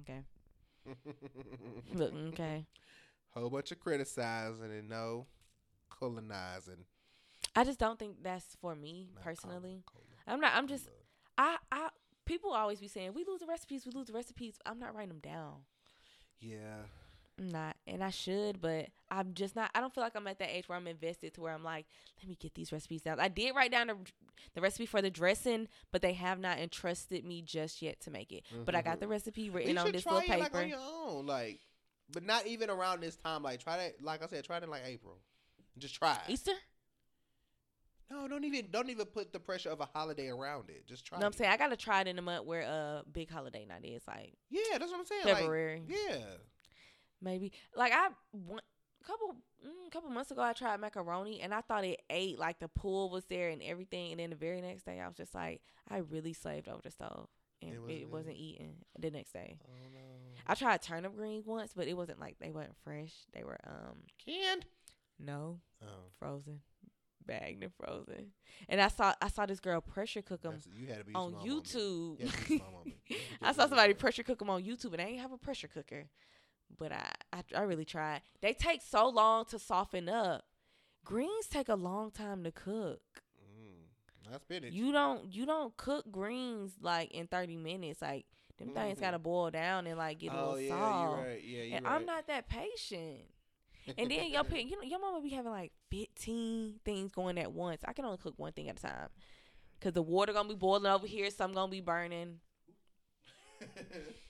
[0.00, 0.22] okay,
[1.94, 2.66] look okay.
[3.30, 5.26] Whole bunch of criticizing and no
[5.90, 6.84] colonizing.
[7.56, 9.82] I just don't think that's for me Not personally.
[9.86, 10.52] colon, I'm not.
[10.54, 10.84] I'm just.
[11.36, 11.58] colon.
[11.70, 11.76] I.
[11.84, 11.88] I.
[12.24, 13.84] People always be saying we lose the recipes.
[13.84, 14.58] We lose the recipes.
[14.64, 15.54] I'm not writing them down.
[16.40, 16.82] Yeah.
[17.38, 19.70] I'm not, and I should, but I'm just not.
[19.74, 21.86] I don't feel like I'm at that age where I'm invested to where I'm like,
[22.20, 23.20] let me get these recipes down.
[23.20, 23.96] I did write down the,
[24.54, 28.32] the recipe for the dressing, but they have not entrusted me just yet to make
[28.32, 28.44] it.
[28.64, 29.12] But I got the mm-hmm.
[29.12, 30.58] recipe You written on this little it like paper.
[30.58, 31.60] on your own, like,
[32.12, 33.42] but not even around this time.
[33.42, 34.02] Like, try that.
[34.02, 35.16] Like I said, try it in like April.
[35.78, 36.32] Just try it.
[36.32, 36.52] Easter?
[38.10, 40.86] No, don't even don't even put the pressure of a holiday around it.
[40.86, 41.18] Just try.
[41.18, 43.84] No, I'm saying I gotta try it in a month where a big holiday night
[43.84, 45.22] is like Yeah, that's what I'm saying.
[45.24, 46.18] Like, February, yeah.
[47.22, 47.52] Maybe.
[47.76, 48.60] Like I one
[49.06, 52.68] couple mm, couple months ago, I tried macaroni and I thought it ate like the
[52.68, 54.12] pool was there and everything.
[54.12, 56.90] And then the very next day, I was just like, I really slaved over the
[56.90, 57.28] stove
[57.60, 58.42] and It it wasn't wasn't, good?
[58.42, 59.56] eating the next day.
[59.68, 60.00] Oh no.
[60.46, 63.12] I tried turnip greens once, but it wasn't like they weren't fresh.
[63.32, 64.66] They were um Canned.
[65.18, 65.86] no Oh.
[66.18, 66.60] frozen,
[67.26, 68.32] bagged and frozen.
[68.68, 71.32] And I saw I saw this girl pressure cook them you had to be on.
[71.34, 72.20] YouTube.
[72.20, 72.96] You had to be a small moment.
[73.10, 75.68] You I saw somebody pressure cook them on YouTube, and I ain't have a pressure
[75.68, 76.04] cooker.
[76.78, 78.22] But I, I, I really tried.
[78.40, 80.44] They take so long to soften up.
[81.04, 83.00] Greens take a long time to cook.
[83.42, 84.72] Mm, not spinach.
[84.72, 88.00] You don't, you don't cook greens like in thirty minutes.
[88.02, 88.26] Like
[88.58, 89.00] them things Mhm.
[89.00, 91.22] gotta boil down and like get a oh little yeah, soft.
[91.26, 91.44] right.
[91.44, 91.92] Yeah, and right.
[91.94, 93.20] I'm not that patient.
[93.98, 97.82] And then your you know, your mama be having like 15 things going at once.
[97.84, 99.08] I can only cook one thing at a time.
[99.80, 102.38] Cause the water gonna be boiling over here, some gonna be burning.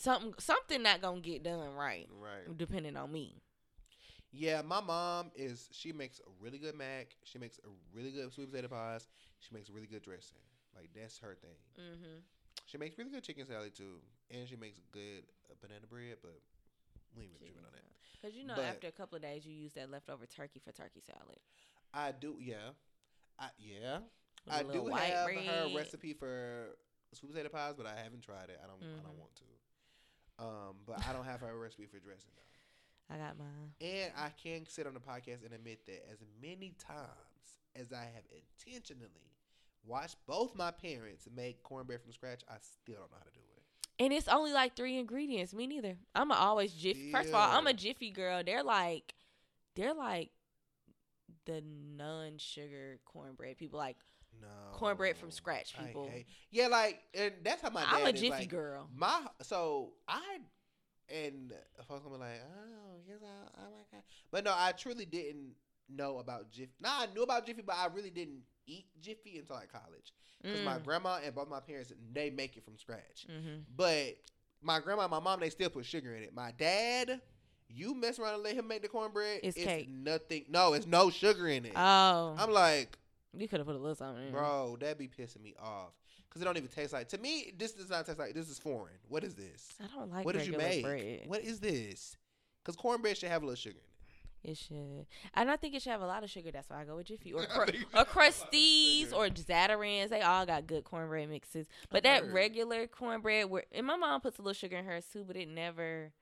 [0.00, 2.56] Something something not gonna get done right, right.
[2.56, 3.42] depending on me.
[4.32, 5.68] Yeah, my mom is.
[5.72, 7.08] She makes a really good mac.
[7.24, 9.06] She makes a really good sweet potato pies.
[9.40, 10.38] She makes really good dressing.
[10.74, 11.58] Like that's her thing.
[11.78, 12.18] Mm-hmm.
[12.64, 16.16] She makes really good chicken salad too, and she makes good uh, banana bread.
[16.22, 16.40] But
[17.14, 17.84] we ain't really tripping on that.
[18.22, 20.72] Cause you know, But- after a couple of days, you use that leftover turkey for
[20.72, 21.40] turkey salad.
[21.92, 22.36] I do.
[22.40, 22.72] Yeah,
[23.38, 23.98] I yeah.
[24.46, 25.44] With I do have bread.
[25.44, 26.68] her recipe for
[27.12, 28.60] sweet potato pies, but I haven't tried it.
[28.64, 28.80] I don't.
[28.80, 29.04] I Mhm.
[29.04, 29.44] don't want to.
[30.40, 33.14] Um, but I don't have her recipe for dressing though.
[33.14, 33.72] I got mine.
[33.80, 37.08] And I can sit on the podcast and admit that as many times
[37.76, 39.10] as I have intentionally
[39.84, 43.40] watched both my parents make cornbread from scratch, I still don't know how to do
[43.40, 44.04] it.
[44.04, 45.52] And it's only like three ingredients.
[45.52, 45.96] Me neither.
[46.14, 47.12] I'm a always jiffy.
[47.12, 48.42] First of all, I'm a jiffy girl.
[48.44, 49.14] They're like,
[49.76, 50.30] they're like
[51.44, 51.62] the
[51.96, 53.78] non-sugar cornbread people.
[53.78, 53.96] Like
[54.40, 54.48] No.
[54.72, 56.08] Cornbread from scratch, I people.
[56.10, 58.88] hate- yeah, like, and that's how my dad I'm a jiffy like, girl.
[58.94, 60.38] My so I
[61.14, 61.52] and
[61.88, 63.26] folks gonna be like, oh, here's how
[63.58, 64.02] oh my god.
[64.30, 65.52] But no, I truly didn't
[65.88, 66.70] know about Jiffy.
[66.80, 70.12] Nah, I knew about Jiffy, but I really didn't eat Jiffy until like college.
[70.42, 70.84] Because my Mm.
[70.84, 73.26] grandma and both my parents they make it from scratch.
[73.28, 73.62] Mm-hmm.
[73.76, 74.16] But
[74.62, 76.32] my grandma and my mom they still put sugar in it.
[76.32, 77.20] My dad,
[77.68, 79.88] you mess around and let him make the cornbread, It's cake.
[79.90, 80.44] nothing.
[80.48, 81.72] No, it's no sugar in it.
[81.76, 82.96] Oh, I'm like,
[83.36, 84.32] you could have put a little something in.
[84.32, 85.92] bro, that be pissing me off.
[86.30, 87.08] Cause it don't even taste like.
[87.08, 88.34] To me, this does not taste like.
[88.34, 88.94] This is foreign.
[89.08, 89.74] What is this?
[89.82, 90.84] I don't like what did you make?
[90.84, 91.22] bread.
[91.26, 92.16] What is this?
[92.62, 93.90] Because cornbread should have a little sugar in it.
[94.52, 95.06] It should.
[95.34, 96.50] And I think it should have a lot of sugar.
[96.50, 99.28] That's why I go with Jiffy or I cru- think it should or Krusteaz or
[99.28, 100.10] Zatarain's.
[100.10, 101.66] They all got good cornbread mixes.
[101.90, 105.24] But that regular cornbread, where and my mom puts a little sugar in hers too,
[105.26, 106.12] but it never,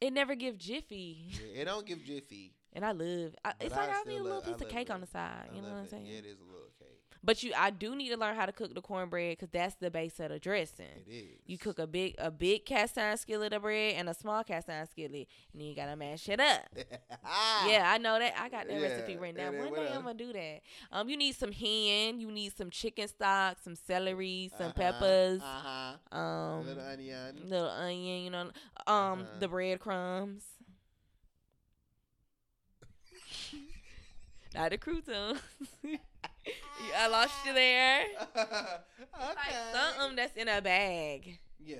[0.00, 1.32] it never give Jiffy.
[1.52, 2.54] Yeah, it don't give Jiffy.
[2.72, 3.34] And I love.
[3.44, 4.92] I, it's like I I, need a little love- piece of cake it.
[4.92, 5.48] on the side.
[5.52, 6.06] I You know what I'm saying?
[6.06, 6.86] Yeah, it is a little cake.
[7.22, 9.90] But you, I do need to learn how to cook the cornbread because that's the
[9.90, 10.86] base of the dressing.
[11.06, 11.24] It is.
[11.44, 14.70] You cook a big a big cast iron skillet of bread and a small cast
[14.70, 16.62] iron skillet, and then you gotta mash it up.
[17.66, 18.32] Yeah, I know that.
[18.40, 18.78] I got that Ah.
[18.78, 19.52] Yeah, recipe right now.
[19.52, 20.60] One day I'm gonna do that.
[20.90, 25.42] Um, you need some hen, you need some chicken stock, some celery, some Uh-huh, peppers,
[25.42, 26.18] Uh-huh.
[26.18, 27.40] um, little onion.
[27.44, 28.24] little onion.
[28.24, 28.50] You know, um,
[28.86, 29.24] Uh-huh.
[29.40, 30.42] the breadcrumbs.
[34.54, 35.40] Not the croutons.
[36.96, 38.02] I lost you there.
[38.36, 38.48] okay.
[39.14, 39.36] Like
[39.72, 41.38] something that's in a bag.
[41.64, 41.76] Yeah.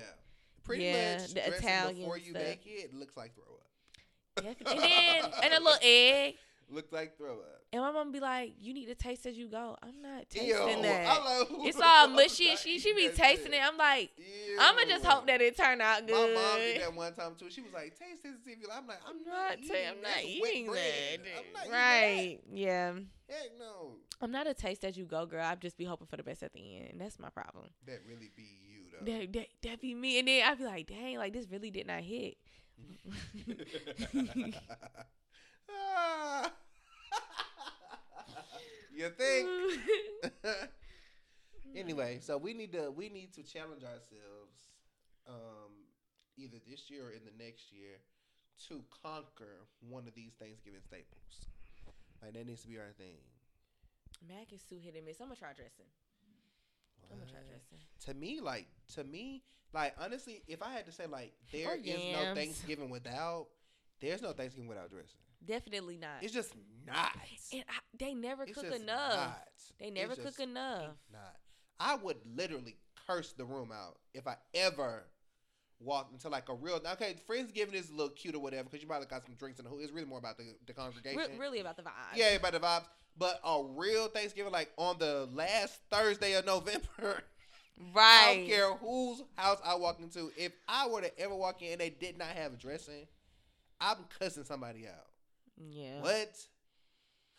[0.63, 2.43] pretty Yeah, much the Italian before you stuff.
[2.43, 4.45] make it looks like throw up.
[4.45, 6.35] Yeah, and then and a little egg.
[6.71, 7.60] Looks like throw up.
[7.73, 10.49] And my mom be like, "You need to taste as you go." I'm not tasting
[10.49, 11.47] Ew, that.
[11.63, 13.61] It's all mushy, and she she be tasting it.
[13.63, 14.59] I'm like, Ew.
[14.61, 16.35] I'ma just hope that it turn out good.
[16.35, 17.49] My mom did that one time too.
[17.49, 19.77] She was like, "Taste this, if you." like-" I'm like, "I'm, I'm not, eating.
[19.89, 20.75] I'm not eating that.
[20.75, 22.39] I'm not eating right?
[22.53, 22.93] Yeah.
[23.29, 23.93] Heck no.
[24.21, 25.45] I'm not a taste as you go girl.
[25.45, 27.01] I just be hoping for the best at the end.
[27.01, 27.67] That's my problem.
[27.87, 29.05] That really be you though.
[29.13, 30.19] That, that, that be me.
[30.19, 32.37] And then I'd be like, dang, like this really did not hit.
[35.73, 36.51] Ah.
[39.01, 39.49] You think?
[41.75, 44.69] anyway, so we need to we need to challenge ourselves,
[45.27, 45.73] um,
[46.37, 47.97] either this year or in the next year,
[48.69, 51.49] to conquer one of these Thanksgiving staples.
[52.21, 53.17] Like that needs to be our thing.
[54.29, 55.19] Mac is too hit and miss.
[55.19, 55.89] I'm gonna try dressing.
[57.11, 57.79] I'm gonna try dressing.
[58.05, 62.01] To me, like to me, like honestly, if I had to say like there is
[62.13, 62.35] no.
[62.35, 63.47] Thanksgiving without,
[63.99, 65.25] there's no Thanksgiving without dressing.
[65.45, 66.23] Definitely not.
[66.23, 66.55] It's just
[66.87, 67.13] not.
[67.53, 69.15] and I, they never It's cook enough.
[69.17, 69.49] not.
[69.79, 70.93] They It's never just cook enough.
[71.13, 71.37] Not.
[71.79, 72.77] I would literally
[73.07, 75.05] curse the room out if I ever
[75.81, 76.81] walked into like a real.
[76.93, 79.65] Okay, Friendsgiving is a little cute or whatever because you probably got some drinks in
[79.65, 79.79] the who.
[79.81, 81.19] It's really more about the the congregation.
[81.19, 82.17] Re- really about the vibes.
[82.17, 82.85] Yeah, about the vibes.
[83.19, 86.85] But a real Thanksgiving, like on the last Thursday of November,
[87.81, 88.35] I Right.
[88.37, 90.31] don't care whose house I walk into.
[90.37, 93.07] If I were to ever walk in and they did not have a dressing,
[93.81, 95.07] I'm cussing somebody out.
[95.69, 96.01] Yeah.
[96.01, 96.37] What?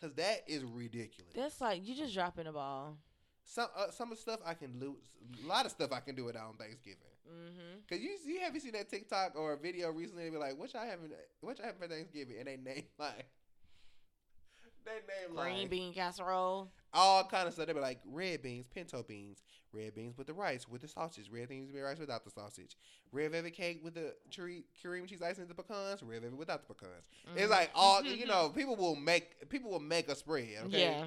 [0.00, 1.32] Because that is ridiculous.
[1.34, 2.98] That's like you just dropping the ball.
[3.44, 4.96] some uh, some of the stuff I can lose.
[5.44, 6.98] A lot of stuff I can do it on Thanksgiving.
[7.28, 7.78] Mm-hmm.
[7.88, 10.24] Cause you you haven't seen that TikTok or a video recently?
[10.24, 11.10] They be like, "What y'all having?
[11.40, 13.26] What y'all having for Thanksgiving?" And they name like
[14.84, 16.70] they name Green like bean casserole.
[16.92, 17.66] All kind of stuff.
[17.66, 21.30] They be like red beans, pinto beans, red beans with the rice with the sausage,
[21.30, 22.76] red beans with rice without the sausage,
[23.12, 26.74] red velvet cake with the cherry cream cheese icing the pecans, red velvet without the
[26.74, 27.08] pecans.
[27.34, 27.50] It's mm.
[27.50, 28.50] like all you know.
[28.50, 30.48] People will make people will make a spread.
[30.66, 31.06] Okay, Yeah.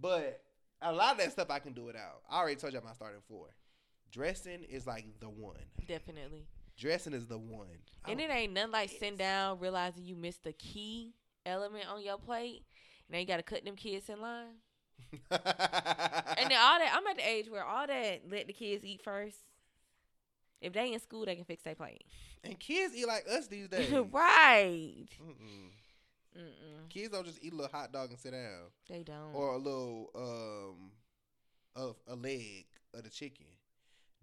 [0.00, 0.42] but
[0.80, 2.22] a lot of that stuff I can do it out.
[2.28, 3.48] I already told you my starting four.
[4.10, 5.56] Dressing is like the one.
[5.86, 6.46] Definitely.
[6.76, 7.68] Dressing is the one.
[8.06, 11.14] And it ain't nothing like sitting down, realizing you missed the key
[11.46, 12.64] element on your plate.
[13.08, 14.56] Now you gotta cut them kids in line.
[15.30, 19.02] And then all that I'm at the age where all that let the kids eat
[19.02, 19.36] first.
[20.60, 22.04] If they in school, they can fix their plate.
[22.44, 23.90] and kids eat like us these days.
[24.12, 25.06] right.
[25.20, 25.70] Mm-mm.
[26.38, 26.88] Mm-mm.
[26.88, 29.34] Kids don't just eat a little hot dog and sit down, They don't.
[29.34, 30.90] or a little um,
[31.74, 33.46] of a leg of the chicken.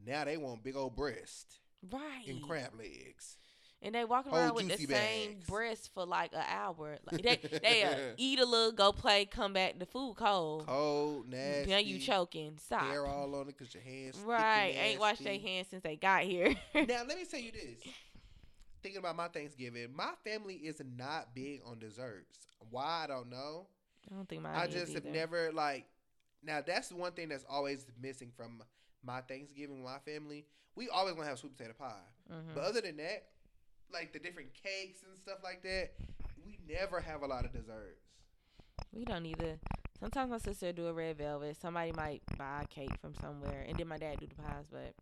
[0.05, 1.59] Now they want big old breast
[1.91, 2.25] right.
[2.27, 3.38] and crab legs.
[3.82, 6.97] And they walking around with the juicy same breast for like an hour.
[7.09, 9.80] Like they they uh, eat a little, go play, come back.
[9.80, 10.67] The food cold.
[10.67, 11.71] Cold, nasty.
[11.71, 12.57] Now you choking.
[12.57, 12.82] Stop.
[12.82, 14.17] Hair all on it because your hands.
[14.17, 14.75] Right.
[14.77, 16.53] Ain't washed their hands since they got here.
[16.75, 17.93] now let me tell you this.
[18.84, 22.38] Thinking about my Thanksgiving, my family is not big on desserts.
[22.69, 23.67] Why I don't know.
[24.11, 25.86] I don't think mine I just have never like.
[26.43, 28.61] Now that's one thing that's always missing from
[29.05, 30.45] my Thanksgiving with my family.
[30.75, 31.93] We always gonna have sweet potato pie,
[32.32, 32.55] Mhm.
[32.55, 33.25] but other than that,
[33.94, 35.92] like the different cakes and stuff like that,
[36.46, 38.06] we never have a lot of desserts.
[38.94, 39.60] We don't either.
[40.00, 41.58] Sometimes my sister do a red velvet.
[41.62, 44.66] Somebody might buy a cake from somewhere, and then my dad do the pies.
[44.72, 44.94] But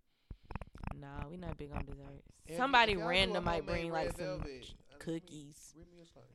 [1.00, 2.58] nah, we not big on desserts.
[2.58, 5.74] Somebody if y'all do a random might bring like some velvet, uh, cookies.
[5.76, 6.26] Bring me a slice.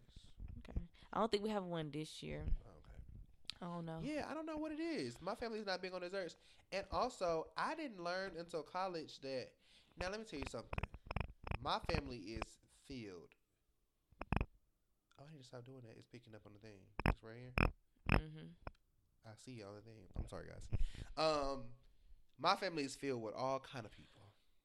[0.59, 0.81] Okay.
[1.13, 2.43] I don't think we have one this year.
[2.43, 3.63] Okay.
[3.63, 3.99] I don't know.
[4.03, 5.17] Yeah, I don't know what it is.
[5.21, 6.37] My family's not big on desserts.
[6.73, 9.49] And also, I didn't learn until college that.
[10.01, 10.71] Now, let me tell you something.
[11.63, 12.43] My family is
[12.89, 13.31] filled.
[14.41, 15.95] Oh, I need to stop doing that.
[15.97, 16.79] It's picking up on the thing.
[17.07, 17.69] It's right here.
[18.19, 18.49] Mm-hmm.
[19.25, 20.01] I see y'all the thing.
[20.19, 20.69] I'm sorry, guys.
[21.17, 21.63] Um,
[22.41, 24.09] my family is filled with all kind of people.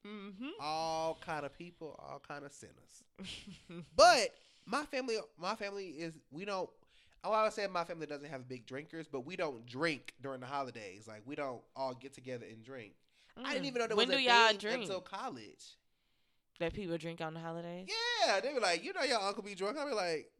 [0.07, 0.49] Mm-hmm.
[0.59, 1.95] All kind of people.
[1.99, 3.03] All kind of sinners.
[3.95, 4.29] But
[4.65, 6.69] my family, my family is we don't.
[7.23, 10.39] Oh, I would say my family doesn't have big drinkers, but we don't drink during
[10.39, 11.07] the holidays.
[11.07, 12.93] Like we don't all get together and drink.
[13.43, 13.97] I didn't even know there Mm.
[13.97, 14.81] when was a y'all thing drink?
[14.83, 15.65] until college.
[16.59, 17.87] That people drink on the holidays.
[18.25, 19.77] Yeah, they were like, you know, your uncle be drunk.
[19.77, 20.31] I be like,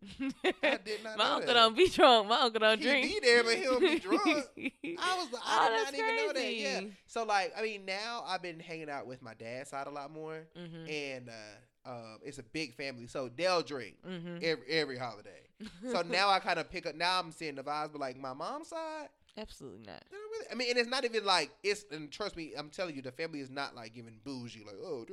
[0.64, 1.54] I did not My uncle that.
[1.54, 2.28] don't be drunk.
[2.30, 3.06] My uncle don't drink.
[3.06, 3.24] He drink.
[3.24, 4.24] be there, but he don't be drunk.
[5.00, 6.34] I was like, Oh, I did that's not even know that.
[6.36, 6.62] crazy.
[6.64, 6.82] Yeah.
[7.08, 10.12] So like, I mean, now I've been hanging out with my dad's side a lot
[10.12, 10.90] more, Mm-hmm.
[10.90, 14.38] and uh, um, it's a big family, so they'll drink Mm-hmm.
[14.42, 15.42] every every holiday.
[15.92, 16.96] So now I kind of pick up.
[16.96, 19.08] Now I'm seeing the vibes, but like my mom's side,
[19.38, 20.04] absolutely not.
[20.10, 20.46] they don't really.
[20.52, 21.86] I mean, and it's not even like it's.
[21.92, 24.64] And trust me, I'm telling you, the family is not like giving bougie.
[24.66, 25.06] Like, oh.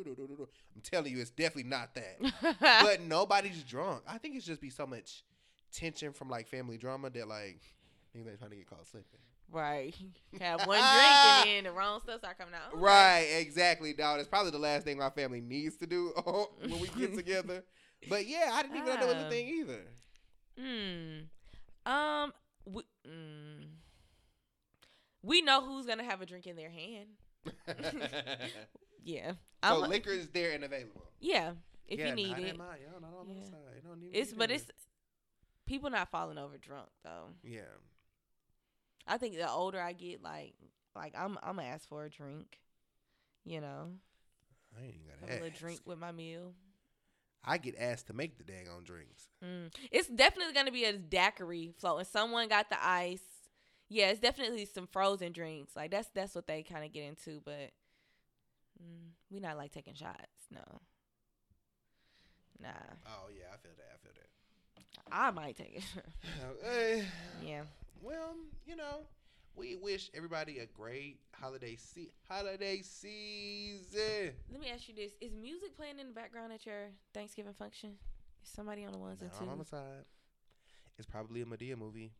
[0.75, 2.57] I'm telling you, it's definitely not that.
[2.83, 4.03] but nobody's drunk.
[4.09, 5.25] I think it's just be so much
[5.73, 7.61] tension from like family drama that like
[8.17, 9.21] niggas ain't trying to get caught slipping.
[9.51, 9.95] Right.
[10.41, 12.73] Have one drink and then the wrong stuff start coming out.
[12.73, 12.81] Okay.
[12.83, 14.19] Right, exactly, dog.
[14.21, 16.13] It's probably the last thing my family needs to do
[16.61, 17.63] when we get together.
[18.09, 19.31] But yeah, I didn't even know that was a Ah.
[19.31, 19.85] thing either.
[20.59, 21.91] Hmm.
[21.93, 22.33] Um.
[22.67, 23.67] We, mm,
[25.25, 27.09] we know who's gonna have a drink in their hand.
[29.07, 29.33] Yeah.
[29.33, 31.03] so I'm- liquor is there and available.
[31.21, 31.53] Yeah.
[31.87, 32.49] If yeah, you need not it.
[32.49, 33.45] At my, yo, not on my Yeah.
[33.45, 33.77] side.
[33.77, 34.65] It don't need It's but it's
[35.67, 37.29] people not falling over drunk though.
[37.43, 37.61] yeah.
[39.07, 40.55] I think the older I get, like
[40.97, 42.59] like I'm I'm gonna ask for a drink.
[43.45, 43.91] You know,
[44.75, 46.55] I ain't even have gotta have a little drink with my meal.
[47.45, 49.29] I get asked to make the dang on drinks.
[49.45, 49.71] Mm.
[49.91, 52.07] It's definitely gonna be a daiquiri floating.
[52.07, 53.21] Someone got the ice.
[53.89, 55.77] Yeah, it's definitely some frozen drinks.
[55.77, 57.41] Like that's that's what they kind of get into.
[57.45, 57.71] But
[58.83, 60.21] mm, we not like taking shots.
[60.51, 60.63] No.
[62.61, 62.69] Nah,
[63.07, 63.91] Oh yeah, I feel that.
[63.93, 64.29] I feel that.
[65.13, 65.85] I might take it.
[66.65, 67.03] Eh,
[67.45, 67.63] yeah.
[68.01, 68.35] well,
[68.67, 69.01] you know,
[69.57, 74.33] we wish everybody a great holiday se- holiday season.
[74.51, 77.91] Let me ask you this: Is music playing in the background at your Thanksgiving function?
[78.43, 79.69] Is somebody on the ones and Now, on twos?
[79.69, 80.05] side,
[80.97, 82.13] it's probably a Madea movie.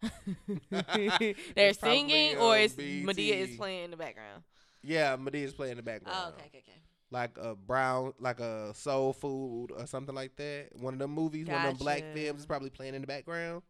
[0.70, 4.42] They're It's singing, or is Madea is playing in the background?
[4.82, 6.16] Yeah, Madea's playing in the background.
[6.18, 6.78] Oh, okay, okay, okay.
[7.10, 10.68] Like a brown, like a soul food or something like that.
[10.78, 13.62] One of them movies, one of them black films is probably playing in the background,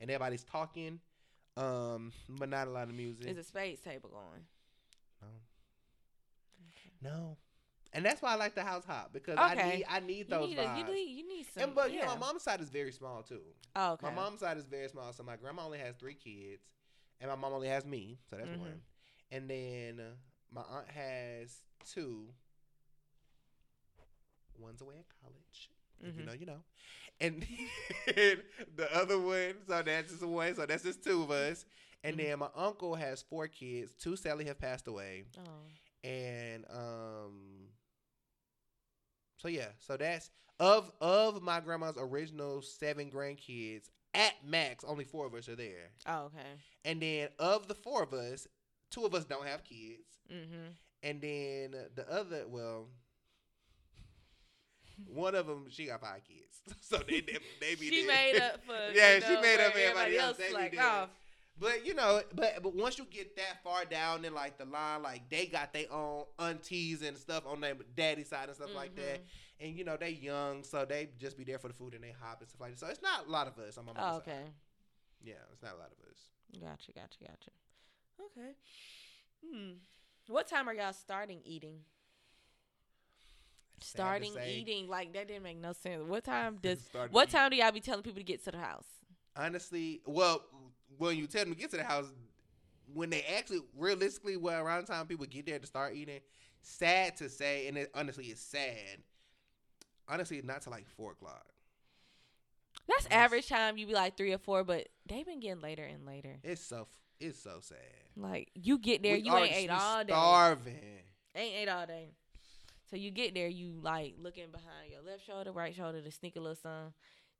[0.00, 1.00] and everybody's talking,
[1.56, 3.26] um, but not a lot of music.
[3.26, 4.44] Is a space table going?
[7.02, 7.36] no, no,
[7.92, 10.48] and that's why I like the house hop because I need I need You those
[10.50, 11.62] need, a, you need you need some.
[11.64, 13.40] and but you know, my mom's side is very small too.
[13.76, 14.06] oh, okay.
[14.06, 16.62] My mom's side is very small, so my grandma only has three kids,
[17.20, 18.58] and my mom only has me, so that's Mhm.
[18.60, 18.80] one.
[19.30, 20.14] And then uh,
[20.50, 21.62] my aunt has
[21.92, 22.28] two.
[24.58, 25.70] One's away at college.
[26.02, 26.62] If you know, you know.
[27.20, 27.44] And
[28.06, 31.64] the other one, so that's just one, so that's just two of us.
[32.04, 32.18] And Mhm.
[32.18, 33.92] then my uncle has four kids.
[33.98, 35.24] Two sadly have passed away.
[35.38, 36.08] Oh.
[36.08, 37.57] And um
[39.38, 40.30] so yeah, so that's
[40.60, 45.90] of of my grandma's original seven grandkids, at max, only four of us are there.
[46.06, 46.46] Oh, okay.
[46.84, 48.46] And then of the four of us,
[48.90, 50.04] two of us don't have kids.
[50.32, 50.72] Mm-hmm.
[51.02, 52.88] And then the other, well,
[55.06, 56.44] one of them, she got five kids.
[56.80, 58.14] So they they, they be She there.
[58.14, 58.74] made up for.
[58.94, 60.36] yeah, she made up for everybody else.
[60.36, 61.06] They be Like, oh,
[61.60, 65.02] But you know, but but once you get that far down in like the line,
[65.02, 68.94] like they got their own aunties and stuff on their daddy side and stuff like
[68.96, 69.20] that.
[69.20, 69.26] mhm.
[69.60, 72.14] And you know, they young, so they just be there for the food and they
[72.20, 72.78] hop and stuff like that.
[72.78, 74.32] So it's not a lot of us on my Oh, mom's side.
[74.34, 74.44] okay.
[75.24, 76.18] Yeah, it's not a lot of us.
[76.60, 77.50] Gotcha, gotcha, gotcha.
[78.20, 78.52] Okay.
[79.44, 79.70] Hmm.
[80.28, 81.80] What time are y'all starting eating?
[83.80, 86.02] Sad Starting eating like that didn't make no sense.
[86.06, 86.80] What time does?
[87.10, 87.32] What eat.
[87.32, 88.86] time do y'all be telling people to get to the house?
[89.36, 90.42] Honestly, well,
[90.96, 92.06] when you tell them to get to the house,
[92.92, 96.20] when they actually realistically, well, around the time people get there to start eating,
[96.62, 99.02] sad to say, and it, honestly, it's sad.
[100.08, 101.46] Honestly, not to like four o'clock.
[102.88, 103.76] That's average time.
[103.76, 106.36] You be like three or four, but they've been getting later and later.
[106.42, 106.88] It's so
[107.20, 107.78] it's so sad.
[108.16, 110.12] Like you get there, We you ain't ate all day.
[110.12, 110.80] Starving.
[111.34, 112.12] Ain't ate all day.
[112.90, 116.36] So you get there, you like looking behind your left shoulder, right shoulder to sneak
[116.36, 116.94] a little some.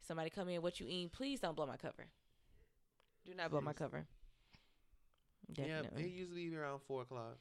[0.06, 1.08] Somebody come in, what you eating?
[1.08, 2.06] Please don't blow my cover.
[3.28, 3.78] Do not blow my Please.
[3.78, 4.06] cover.
[5.54, 6.02] Yeah, Definitely.
[6.04, 7.36] it usually be around four o'clock.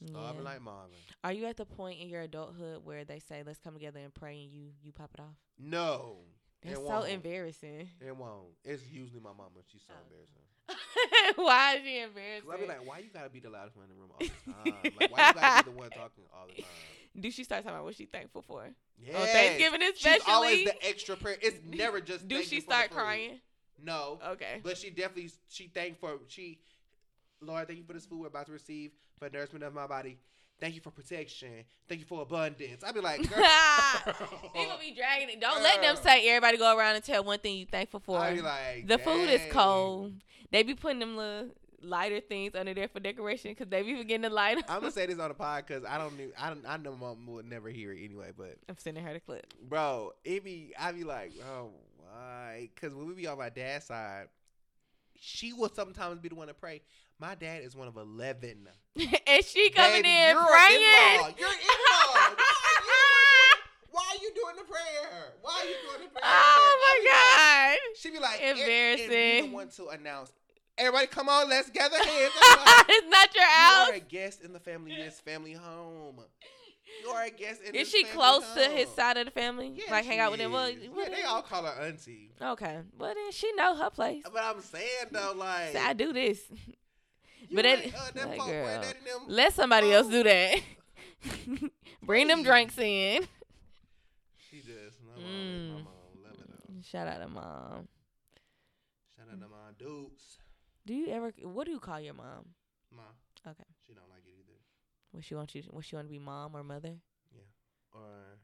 [0.00, 0.08] Yeah.
[0.12, 0.96] Starving like Marvin.
[1.22, 4.14] Are you at the point in your adulthood where they say, "Let's come together and
[4.14, 5.36] pray," and you you pop it off?
[5.58, 6.18] No,
[6.62, 7.10] That's it so won't.
[7.10, 7.88] embarrassing.
[8.00, 8.48] It won't.
[8.64, 9.60] It's usually my mama.
[9.70, 10.02] She's so Oh.
[10.04, 11.34] embarrassing.
[11.44, 12.48] Why is she embarrassing?
[12.48, 14.18] Cause I be like, why you gotta be the loudest one in the room all
[14.18, 14.92] the time?
[15.00, 16.70] like, why you gotta be the one talking all the time?
[17.20, 18.70] Do she start talking about what she thankful for?
[18.96, 19.20] Yeah.
[19.20, 20.20] On Thanksgiving especially.
[20.20, 21.36] She's always the extra prayer.
[21.42, 22.26] It's never just.
[22.28, 22.96] Do she you for start food.
[22.96, 23.40] crying?
[23.82, 24.60] No, Okay.
[24.62, 26.58] but she definitely she thank for she.
[27.40, 30.18] Lord, thank you for this food we're about to receive for nourishment of my body.
[30.60, 31.64] Thank you for protection.
[31.88, 32.84] Thank you for abundance.
[32.84, 33.42] I'd be like, girl.
[34.54, 35.40] People be dragging it.
[35.40, 38.18] Don't let them say everybody go around and tell one thing you thankful for.
[38.18, 40.12] I'd be like, the food is cold.
[40.50, 41.48] They be putting them little
[41.82, 44.64] lighter things under there for decoration because they be forgetting to light 'em.
[44.68, 46.14] I'm gonna say this on the pod because I don't.
[46.18, 46.66] Need, I don't.
[46.68, 48.32] I know mom would never hear it anyway.
[48.36, 49.46] But I'm sending her the clip.
[49.66, 50.74] bro, it be.
[50.78, 51.70] I be like, oh,
[52.12, 52.70] why?
[52.74, 54.26] Because when we be on my dad's side,
[55.18, 56.82] she will sometimes be the one to pray.
[57.18, 58.66] My dad is one of eleven.
[58.96, 60.80] and she coming Baby, in you're praying.
[60.80, 61.28] in-law.
[61.38, 62.36] You're in-law.
[63.92, 65.32] Why are you doing the prayer?
[65.42, 66.22] Why are you doing the prayer?
[66.24, 67.96] oh I my god.
[67.98, 69.50] She be like, Embarrassing.
[69.50, 70.32] the one to announce.
[70.78, 72.32] Everybody, come on, let's gather hands.
[72.88, 73.90] It's not your you house.
[73.90, 74.94] are a guest in the family.
[74.96, 76.20] This family home.
[77.26, 77.74] A guest in.
[77.74, 79.72] Is she close to his side of the family?
[79.74, 80.52] Yeah, like hang out with them?
[80.52, 80.76] Well, is.
[80.82, 82.30] yeah, they all call her auntie.
[82.40, 82.78] Okay.
[82.98, 84.22] Well then she know her place.
[84.32, 86.40] But I'm saying though, like, I do this.
[87.52, 88.82] But uh, that that Pop girl.
[89.26, 90.60] Let somebody else do that.
[92.02, 93.26] Bring them drinks in.
[94.50, 95.68] She just, my mom, Mm.
[95.70, 95.86] my mom,
[96.24, 96.32] love
[96.78, 96.84] it.
[96.86, 97.88] Shout out to mom.
[99.16, 100.38] Shout out to my dudes.
[100.86, 101.32] Do you ever?
[101.42, 102.46] What do you call your mom?
[102.94, 103.02] Ma.
[103.46, 103.64] Okay.
[103.86, 104.39] She don't like it.
[105.12, 105.62] What she want you?
[105.70, 106.94] What she want to be, mom or mother?
[107.32, 107.42] Yeah,
[107.92, 108.38] or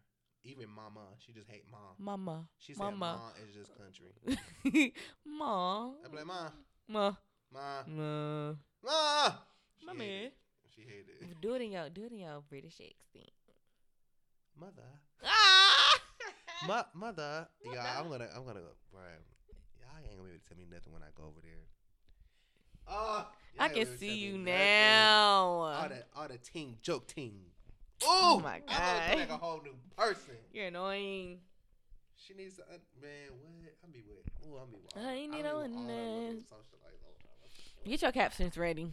[0.44, 1.14] even mama.
[1.18, 1.94] She just hate mom.
[1.98, 2.48] Mama.
[2.58, 2.96] She said Mama.
[2.98, 4.92] mom is just country.
[5.24, 5.94] mom.
[6.04, 6.50] I be like, ma,
[6.88, 7.12] Ma.
[7.52, 8.52] ma, Ma.
[8.84, 9.32] ma.
[9.78, 10.04] She Mommy.
[10.04, 10.34] hate it.
[10.74, 11.40] She hate it.
[11.40, 13.30] Do it in your do it in your British accent.
[14.58, 14.88] Mother.
[15.22, 16.00] Ah!
[16.66, 17.46] Ma- mother.
[17.64, 18.72] Yeah, I'm gonna, I'm gonna, go.
[18.92, 19.20] right.
[19.80, 21.66] Y'all ain't gonna be able to tell me nothing when I go over there.
[22.88, 23.26] Oh, y'all
[23.58, 25.44] I can gonna be able to see you now.
[25.44, 27.40] All the, all the team, joke team.
[28.04, 29.18] Oh Ooh, my I'm God.
[29.18, 30.34] like a whole new person.
[30.52, 31.38] You're annoying.
[32.16, 33.30] She needs to, uh, man.
[33.40, 33.72] What?
[33.84, 34.18] I'm be with.
[34.44, 34.76] I'm be.
[34.82, 37.86] with- I ain't need no with all of them one socialites all the time.
[37.90, 38.90] Get your captions ready.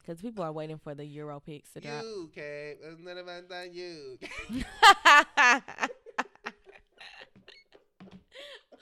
[0.00, 2.02] Because people are waiting for the Euro picks to drop.
[2.02, 2.76] You, Kate.
[2.82, 4.18] It's none of us than you.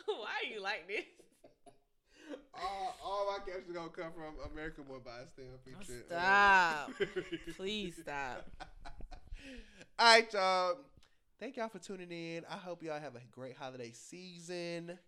[0.07, 1.05] Why are you like this?
[2.55, 6.03] All, all my captions gonna come from American Boy by Stan featuring.
[6.11, 6.91] uh, Stop.
[7.57, 8.47] Please stop.
[9.99, 10.77] All right, y'all.
[11.41, 12.45] Thank y'all for tuning in.
[12.49, 14.99] I hope y'all have a great holiday season.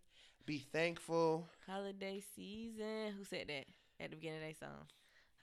[0.47, 1.49] Be thankful.
[1.67, 3.13] Holiday season.
[3.17, 3.67] Who said that
[4.03, 4.87] at the beginning of their song?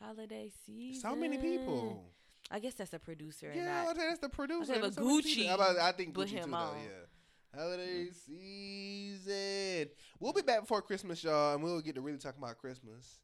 [0.02, 1.02] Holiday season.
[1.02, 2.04] So many people.
[2.52, 3.48] I guess that's a producer.
[3.48, 4.74] and Yeah, not, that's the producer.
[4.74, 5.22] Okay, There's but so many.
[5.24, 6.58] Gucci How I think put Gucci him too, though.
[6.58, 6.76] on.
[6.84, 6.90] Yeah.
[7.56, 9.90] Holiday season.
[10.20, 13.20] We'll be back before Christmas, y'all, and we'll get to really talk about Christmas.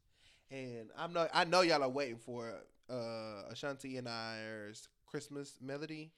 [0.50, 1.30] And I'm not.
[1.32, 2.52] I know y'all are waiting for
[2.90, 6.10] uh, Ashanti and I's Christmas melody.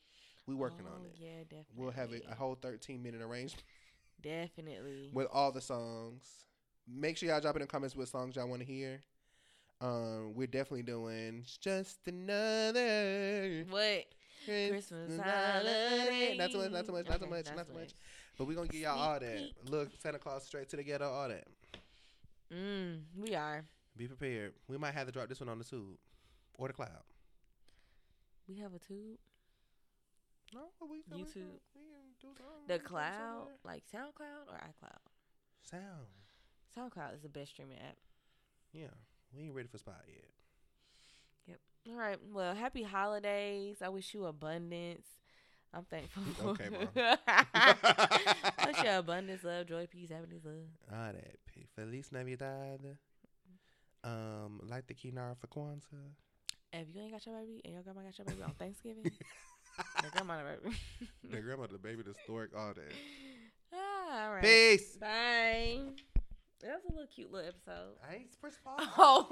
[0.47, 1.15] We working on Oh, it.
[1.19, 1.75] Yeah, definitely.
[1.77, 3.63] We'll have a, a whole 13 minute arrangement
[4.21, 5.11] Definitely.
[5.13, 6.25] with all the songs.
[6.89, 9.01] Make sure y'all drop in the comments what songs y'all want to hear.
[9.81, 14.05] Um, we're definitely doing just another What?
[14.45, 16.37] Christmas holiday.
[16.39, 17.91] Not too much, not too much, not too much, not too much.
[18.39, 19.51] But we're gonna give y'all all that.
[19.69, 21.47] Look, Santa Claus straight to the ghetto, all that.
[22.53, 23.65] Mm, we are.
[23.97, 24.55] Be prepared.
[24.69, 25.97] We might have to drop this one on the tube
[26.55, 27.03] or the cloud.
[28.49, 29.19] We have a tube.
[30.53, 31.61] No, we can, we can- YouTube.
[31.75, 32.41] we can.
[32.67, 34.99] The We can do cloud, like SoundCloud or iCloud.
[35.63, 36.07] sound.
[36.77, 37.97] SoundCloud is the best streaming app.
[38.73, 38.89] Yeah,
[39.37, 40.25] we ain't ready for spot yet.
[41.89, 42.19] All right.
[42.33, 43.79] Well, happy holidays.
[43.83, 45.07] I wish you abundance.
[45.73, 46.23] I'm thankful.
[46.51, 46.89] Okay, Mom.
[47.27, 50.55] I wish you abundance, love, joy, peace, happiness, love.
[50.93, 51.37] All that.
[51.77, 52.81] Feliz Navidad.
[54.03, 56.11] Um, like the Kinara for Kwanzaa.
[56.73, 59.05] If you ain't got your baby and your grandma got your baby on Thanksgiving,
[60.03, 60.77] your grandma got baby.
[61.31, 62.93] the grandma, the baby, the stork, all that.
[63.75, 64.43] ah, all right.
[64.43, 64.97] Peace.
[64.97, 65.81] Bye.
[66.63, 67.95] That was a little cute little episode.
[68.09, 68.87] I ain't press pause.
[68.99, 69.29] Oh.